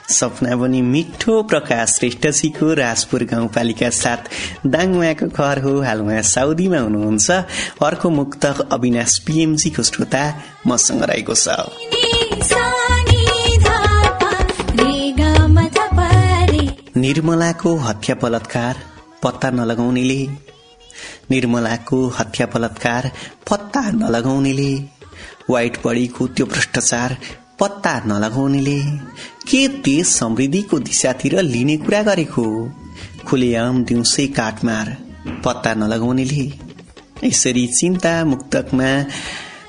सपना 0.08 0.56
पनि 0.56 0.82
मिठो 0.82 1.42
प्रकाश 1.42 1.88
श्रेष्ठजीको 1.88 2.72
राजपुर 2.74 3.24
गाउँपालिका 3.24 3.90
साथ 3.90 4.22
दाङमाको 4.66 5.26
घर 5.26 5.58
हो। 5.62 5.80
हाल 5.80 6.00
उहाँ 6.00 6.22
साउदीमा 6.22 6.78
हुनुहुन्छ। 6.78 7.30
अर्को 7.82 8.10
मुक्त 8.10 8.44
अविनाश 8.46 9.18
पिएमजीको 9.18 9.82
श्रोता 9.82 10.24
मसँग 10.66 11.02
रहेको 11.02 11.34
छ। 11.34 11.48
निर्मलाको 16.96 17.76
हत्या 17.76 18.14
बलात्कार 18.22 18.74
पत्ता 19.22 19.50
नलगाउनेले। 19.50 20.28
निर्मलाको 21.30 22.08
हत्या 22.08 22.46
बलात्कार 22.46 23.10
पत्ता 23.50 23.80
नलगाउनेले। 23.80 24.72
व्हाइट 25.50 25.76
बडीको 25.84 26.26
त्यो 26.26 26.46
भ्रष्टाचार 26.46 27.16
पत्ता 27.64 27.92
नलगाउनेले 28.06 28.80
के 29.48 29.66
देश 29.84 30.06
समृद्धिको 30.08 30.78
दिशातिर 30.78 31.40
लिने 31.42 31.76
कुरा 31.76 32.02
गरेको। 32.02 32.44
खुलेआम 33.26 33.84
दिउँसै 33.84 34.26
काटमार 34.36 34.96
पत्ता 35.44 35.72
नलगाउनेले 35.74 36.44
यसरी 37.24 37.66
चिन्ता 37.66 38.12
मुक्तकमा 38.24 38.90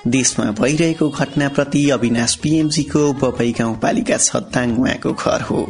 देशमा 0.07 0.45
भइरहेको 0.51 1.09
घटनाप्रति 1.09 1.89
अविनाश 1.89 2.35
पीएमजीको 2.35 3.01
बपई 3.13 3.51
गाउँपालिका 3.51 4.17
छत्ताङ 4.17 4.75
उहाँको 4.77 5.13
घर 5.13 5.41
हो। 5.41 5.61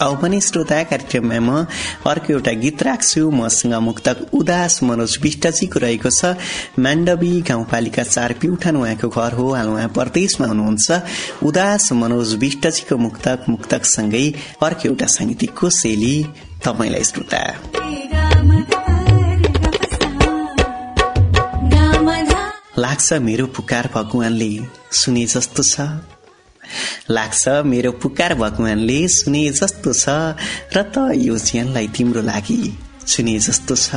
अब 0.00 0.20
पनि 0.22 0.40
श्रोता 0.40 0.82
कार्यक्रममा 0.84 1.38
म 1.40 1.66
अर्को 2.06 2.32
एउटा 2.32 2.52
गीत 2.60 2.82
राख्छु। 2.82 3.30
मसँग 3.30 3.74
मुक्तक 3.80 4.34
उदास 4.34 4.82
मनोज 4.82 5.16
विष्टजीको 5.22 5.78
रहेको 5.80 6.10
छ 6.10 6.36
माण्डवी 6.78 7.32
गाउँपालिका 7.48 8.02
चार 8.04 8.32
प्युठान 8.40 8.76
उहाँको 8.76 9.08
घर 9.08 9.32
हो। 9.32 9.46
हाल 9.54 9.68
उहाँ 9.68 9.88
परदेशमा 9.96 10.46
हुनुहुन्छ 10.46 10.86
उदास 11.42 11.92
मनोज 11.92 12.34
विष्टजीको 12.36 12.96
मुक्तक 12.96 13.48
मुक्तकसँगै 13.48 14.26
अर्को 14.62 14.88
एउटा 14.88 15.06
साङ्गीतिकको 15.16 15.70
शैली 15.70 16.16
तपाईँलाई 16.64 17.04
श्रोता। 17.04 17.40
लाग्छ 22.78 23.12
मेरो 23.24 23.46
पुकार 23.56 23.88
भगवानले। 23.94 24.52
सुने 24.92 25.24
जस्तो 25.26 25.62
छ। 25.62 25.80
लाग्छ 27.10 27.42
मेरो 27.70 27.90
पुकार 28.02 28.34
भगवानले 28.42 29.00
सुने 29.08 29.42
जस्तो 29.58 29.92
छ 29.92 30.04
र 30.74 30.82
त 30.92 30.94
यो 31.16 31.34
ज्यानलाई 31.38 31.88
तिम्रो 31.96 32.22
लागि 32.30 32.60
सुने 33.12 33.38
जस्तो 33.46 33.74
छ। 33.76 33.88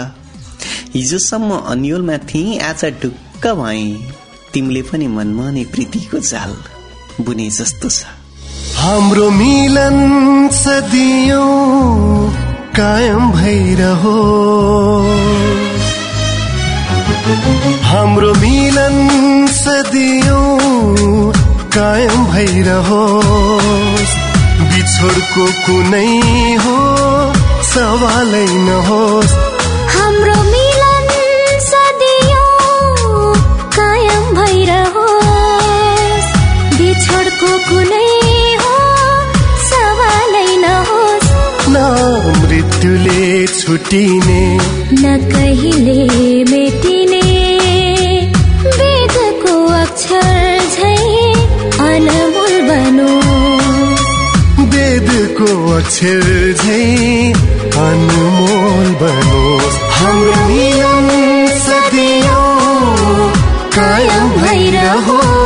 हिजोसम्म 0.95 1.49
अन्यलमा 1.73 2.17
थिए 2.29 2.58
आज 2.69 2.82
ढुक्क 3.01 3.43
भए। 3.62 3.84
तिमीले 4.53 4.82
पनि 4.89 5.08
मनमा 5.17 5.47
नै 5.55 5.63
प्रीतिको 5.73 6.19
जाल 6.32 6.53
बुने 7.25 7.47
जस्तो 7.58 7.89
छ। 7.89 7.99
हाम्रो 8.77 9.29
मिलन 9.32 9.97
सदियो 10.55 11.43
कायम 12.75 13.23
भइरहो 13.32 14.17
हाम्रो 17.89 18.32
मिलन 18.36 18.95
सदियो 19.55 20.28
कायम 21.79 22.23
भइरहोस् 22.31 24.13
बिछोडको 24.69 25.43
कुनै 25.65 26.09
हो 26.63 26.77
सवालै 27.67 28.49
नहोस्। 28.63 29.33
हाम्रो 29.93 30.35
मिलन 30.47 31.07
सदियो 31.67 32.47
कायम 33.77 34.25
भइरहोस् 34.39 36.27
बिछोडको 36.79 37.51
कुनै 37.69 38.11
हो 38.65 38.75
सवालै 39.69 40.49
नहोस्। 40.65 41.27
न 41.69 41.85
मृत्युले 42.41 43.23
छुटिने 43.55 44.43
न 45.03 45.05
कहिले 45.31 45.99
अक्षर 55.79 56.25
झै 56.61 57.33
बनोस्। 59.01 59.77
हाम्रो 59.97 60.35
मिलन 60.47 61.09
सदियो 61.65 62.41
कायम 63.75 64.29
भइरहोस्। 64.37 65.38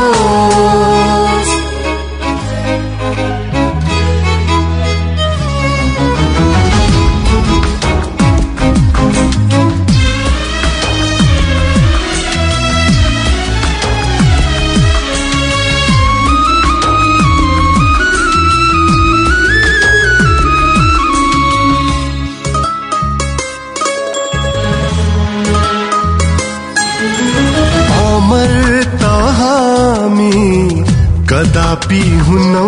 कदापि 31.33 32.01
हुनौ 32.25 32.67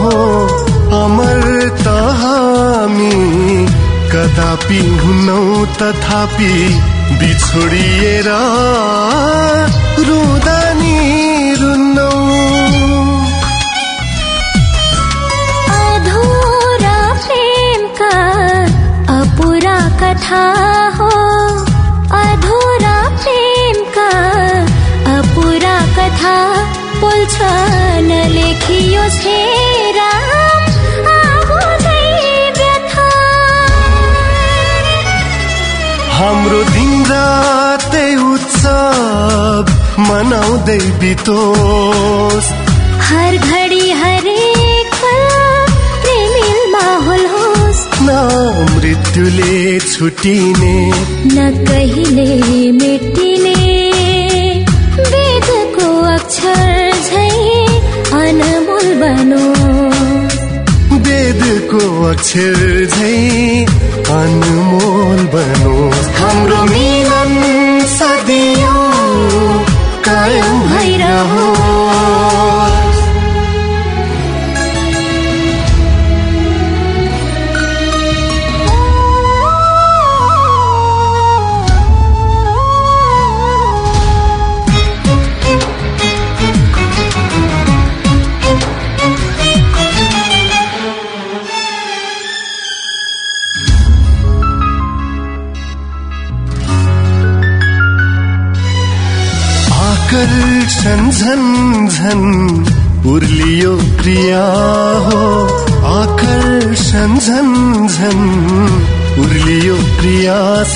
हो 0.00 0.16
अमर 0.96 1.44
त 1.84 1.92
हामी 2.22 3.14
कदापि 4.12 4.80
हुनौ 5.04 5.40
तथापि 5.80 6.52
बिछोडिएर 7.20 8.28
रुँदा 10.08 10.60
अधुरा 15.78 16.98
प्रेमका 17.24 18.14
अपुरा 19.16 19.78
कथा 20.02 20.44
हो। 20.98 21.10
अधुरा 22.20 22.96
प्रेमका 23.22 24.10
अपुरा 25.16 25.76
कथा 25.98 26.36
छेरा। 29.08 30.10
व्यथा। 32.58 33.08
हाम्रो 36.10 36.62
दिन 36.62 37.06
रातै 37.06 38.14
उत्सव 38.14 39.64
मनाउँदै 39.98 40.78
बितोस्। 40.78 42.46
हर 43.02 43.36
घडी 43.36 43.90
हरेक 43.90 44.94
पल 44.94 45.28
प्रेमिल 46.02 46.70
माहौल 46.70 47.26
होस्। 47.26 47.88
न 48.02 48.10
मृत्युले 48.70 49.80
छुटिने। 49.80 50.92
न 51.26 51.64
कहिले 51.64 52.72
मेटिने। 52.72 53.72
वेदको 54.98 56.14
अक्षर 56.14 56.81
अनमोल 58.20 58.88
बनोस् 59.02 60.40
वेदको 61.06 61.82
अक्षर 62.10 62.58
झै 62.94 63.16
अनमोल 64.18 65.20
बनोस् 65.34 66.10
हाम्रो 66.18 66.60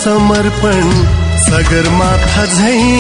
समर्पण 0.07 0.91
सगर 1.45 1.89
माथा 1.91 2.45
झै 2.47 2.96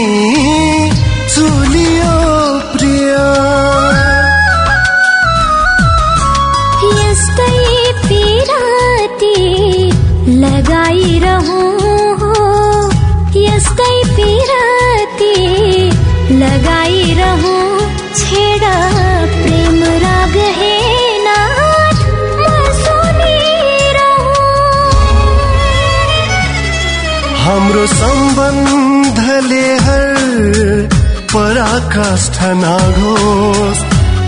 सम्बन्धले 27.87 29.67
हर 29.77 30.89
पराकाष्ठा 31.35 32.53
नाघोस् 32.53 33.83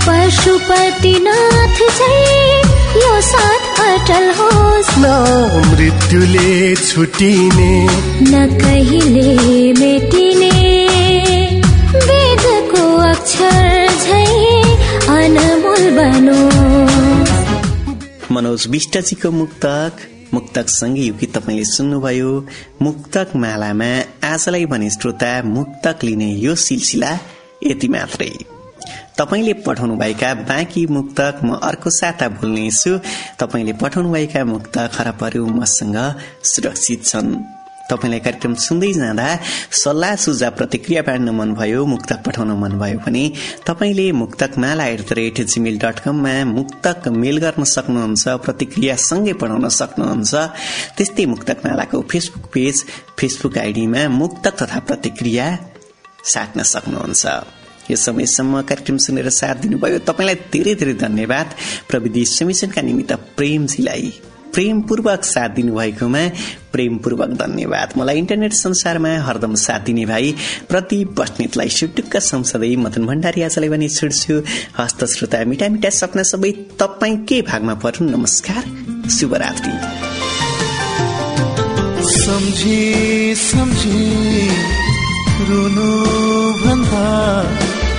पशुपतिनाथ 0.09 1.79
यो 2.97 3.21
साथ 3.21 3.81
अटल 3.81 4.31
होस्। 4.31 4.91
न 4.99 5.07
मृत्युले 5.67 6.75
छुटिने। 6.75 7.89
न 8.23 8.61
कहिले 8.61 9.73
मेटिने। 9.73 10.51
वेदको 12.09 12.97
अक्षर 12.97 13.89
झै 14.05 14.27
अनमोल 15.17 15.91
बनो। 15.91 16.41
मनोज 18.35 18.67
विष्टजीको 18.69 19.31
मुक्तक 19.31 19.93
मुक्तक 20.49 20.69
सँगै 20.71 21.05
यो 21.05 21.15
गीत 21.21 21.37
तपाईँले 21.37 21.65
सुन्नुभयो। 21.67 22.31
मुक्तक 22.83 23.29
मालामा 23.37 23.89
आजलाई 24.25 24.65
भने 24.65 24.89
श्रोता 24.91 25.31
मुक्तक 25.45 26.05
लिने 26.05 26.29
यो 26.41 26.55
सिलसिला 26.57 27.13
यति 27.69 27.89
मात्रै। 27.93 28.33
तपाईँले 29.19 29.53
पठाउनुभएका 29.67 30.31
बाँकी 30.49 30.87
मुक्तक 30.89 31.45
म 31.45 31.61
अर्को 31.61 31.91
साता 31.91 32.29
भुल्नेछु 32.41 32.93
तपाईँले 33.37 33.73
पठाउनुभएका 33.77 34.45
मुक्त 34.45 34.77
खराबहरू 34.97 35.45
मसँग 35.53 35.97
सुरक्षित 36.43 37.05
छन्। 37.05 37.29
तपाईँलाई 37.91 38.21
कार्यक्रम 38.21 38.55
सुन्दै 38.67 38.93
जाँदा 38.93 39.29
सल्लाह 39.83 40.15
सुझाव 40.25 40.53
प्रतिक्रिया 40.59 41.03
बाँड्न 41.09 41.29
मनभयो 41.41 41.85
मुक्तक 41.95 42.19
पठाउन 42.27 42.51
मनभयो 42.63 42.99
भने 43.07 43.25
तपाईँले 43.67 44.07
Muktak 44.13 44.59
Mala 44.63 44.87
at 44.95 45.01
the 45.09 45.13
rate 45.19 45.41
Gmail 45.53 45.79
dot 45.85 45.99
कममा 46.05 46.35
मुक्तक 46.53 47.09
मेल 47.23 47.37
गर्न 47.45 47.65
सक्नुहुन्छ 47.75 48.25
प्रतिक्रिया 48.47 48.95
सँगै 49.09 49.33
पठाउन 49.41 49.69
सक्नुहुन्छ। 49.81 50.35
त्यस्तै 50.97 51.25
मुक्तक 51.33 51.59
मालाको 51.67 52.03
फेसबुक 52.11 52.45
पेज 52.55 52.85
फेसबुक 53.19 53.59
आइडीमा 53.59 54.03
मुक्तक 54.21 54.55
तथा 54.63 54.79
प्रतिक्रिया 54.89 55.47
साट्न 56.25 56.63
सक्नुहुन्छ। 56.75 57.25
यो 57.91 57.97
समयसम्म 57.97 58.61
कार्यक्रम 58.69 58.97
सुनेर 59.01 59.29
साथ 59.33 59.57
दिनुभयो। 59.65 59.99
तपाईँलाई 60.09 60.37
धेरै 60.53 60.75
धेरै 60.81 60.95
धन्यवाद। 61.05 61.49
प्रविधि 61.89 62.25
समिशनका 62.29 62.83
निमित्त 62.83 63.13
प्रेमजीलाई 63.37 64.13
प्रेमपूर्वक 64.55 65.25
साथ 65.25 65.49
दिनुभएकोमा 65.49 66.29
प्रेमपूर्वक 66.73 67.29
धन्यवाद। 67.29 67.93
मलाई 67.97 68.19
इन्टरनेट 68.19 68.53
संसारमा 68.53 69.19
हरदम 69.19 69.55
साथ 69.55 69.81
दिने 69.81 70.07
भाइ 70.07 70.35
प्रति 70.69 71.05
बस्नेतलाई 71.05 71.69
सुटुक्क 71.69 72.17
संसदै 72.17 72.77
मदन 72.77 73.07
भण्डारी 73.07 73.43
आजलाई 73.43 73.69
पनि 73.69 73.89
छुट्छु। 73.89 74.43
हस्त 74.79 75.05
श्रोता 75.05 75.45
मिठा 75.45 75.69
मिठा 75.69 75.91
सपना 75.91 76.23
सबै 76.23 76.53
तपाईँ 76.53 77.17
के 77.17 77.43
भागमा 77.43 77.75
पर्नु? 77.75 78.17
नमस्कार 78.17 78.63
शुभरात्रि। 79.11 79.73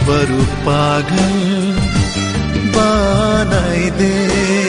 बरु 0.08 0.44
पागल 0.66 1.36
बनाइदे। 2.76 4.69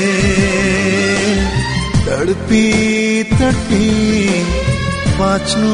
तडपी 2.20 2.64
तडपी 3.28 3.84
बाँच्नु 5.18 5.68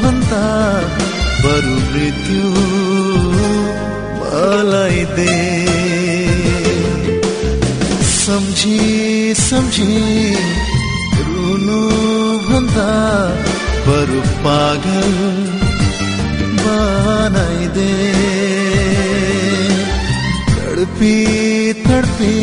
भन्दा 0.00 0.40
बरु 1.42 1.76
मृत्यु 1.92 2.50
मलाई 4.18 5.04
दे 5.16 5.36
सम्झी 8.10 8.76
सम्झी 9.44 9.88
रुनु 11.30 11.80
भन्दा 12.50 12.90
बरु 13.88 14.20
पागल 14.44 15.16
बनाइदे 16.60 17.92
तडपी 20.52 21.16
तडपी 21.88 22.36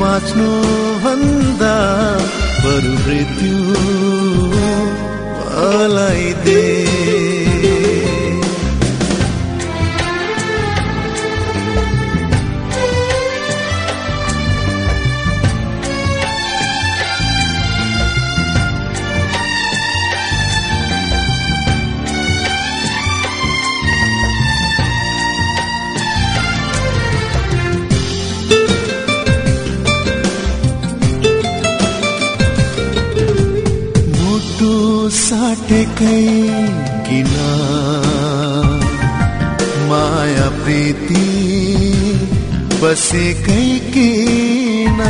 बाँच्नु 0.00 0.48
भन्दा 1.04 1.74
बरु 2.64 2.92
मृत्यु 3.04 3.56
मलाई 5.46 6.32
दे 6.46 6.62
साटेकै 35.66 36.18
किन 37.06 37.32
माया 39.88 40.48
प्रीति 40.58 41.22
बसेकै 42.82 43.64
किन 43.94 45.00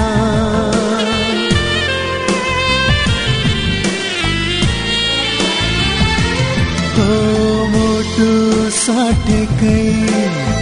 मुटु 7.73 8.31
साटेकै 8.79 9.81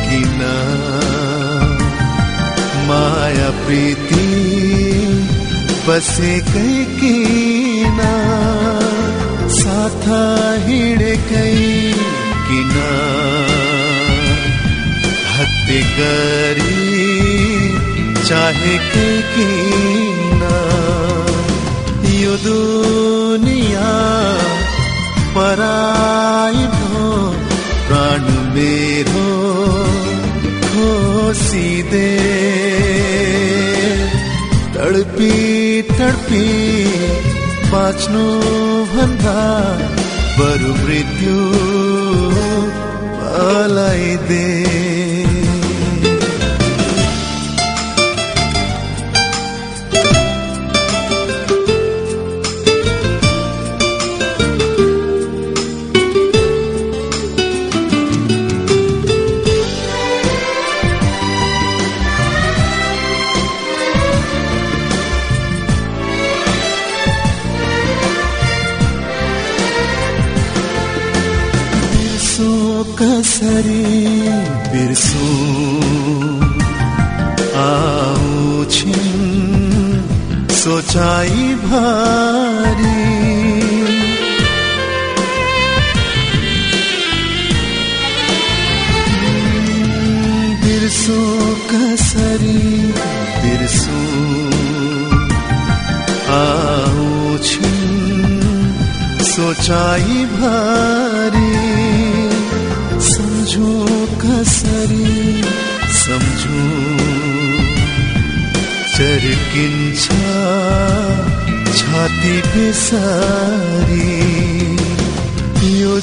किन 0.07 0.43
माया 2.89 3.51
प्रीति 3.63 4.27
बसेकै 5.87 6.73
किन? 6.99 8.03
साथ 9.57 10.07
हिँडेकै 10.67 11.53
किन। 12.47 12.75
हत्ते 15.35 15.81
गरी 15.99 16.91
चाहेकै 18.29 19.11
किन। 19.35 20.43
यो 22.15 22.35
दुनिया 22.45 23.93
पराई 25.37 26.67
भो 26.75 27.05
प्राण 27.89 28.27
मेरो 28.55 29.29
खोसिदे 30.67 32.09
तडपी 34.75 35.33
तडपी 35.93 37.34
बाँच्नु 37.75 38.25
भन्दा 38.95 39.39
बरु 40.39 40.73
मृत्यु 40.83 41.39
मलाई 43.23 44.11
दे 44.29 44.45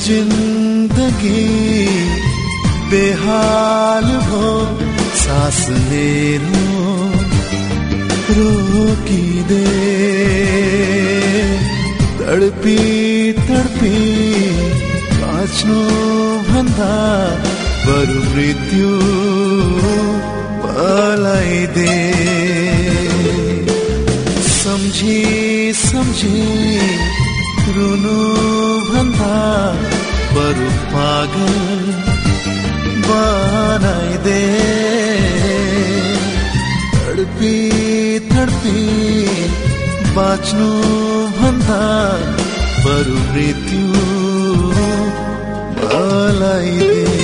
जिन्दगी 0.06 1.44
बेहाल 2.92 4.08
भो 4.30 4.50
सास 5.24 5.60
मेरो 5.90 6.66
रोकिदे 8.38 9.66
तडपी 12.20 12.78
तडपी 13.48 14.00
बाँच्नु 15.22 15.80
भन्दा 16.50 16.94
बरु 17.86 18.20
मृत्यु 18.34 18.92
पलाइदे 20.64 21.98
सम्झी 24.62 25.20
सम्झी 25.84 26.46
रुनु 27.76 28.20
भन्दा 28.92 29.36
बरु 30.36 30.70
पागल 30.94 31.56
बनाइदे 33.08 34.42
तडपी 37.04 37.56
तडपी 38.32 38.78
बाँच्नु 40.16 40.70
भन्दा 41.40 41.82
बरु 42.86 43.18
मृत्यु 43.32 43.86
बलाइदे 45.82 47.21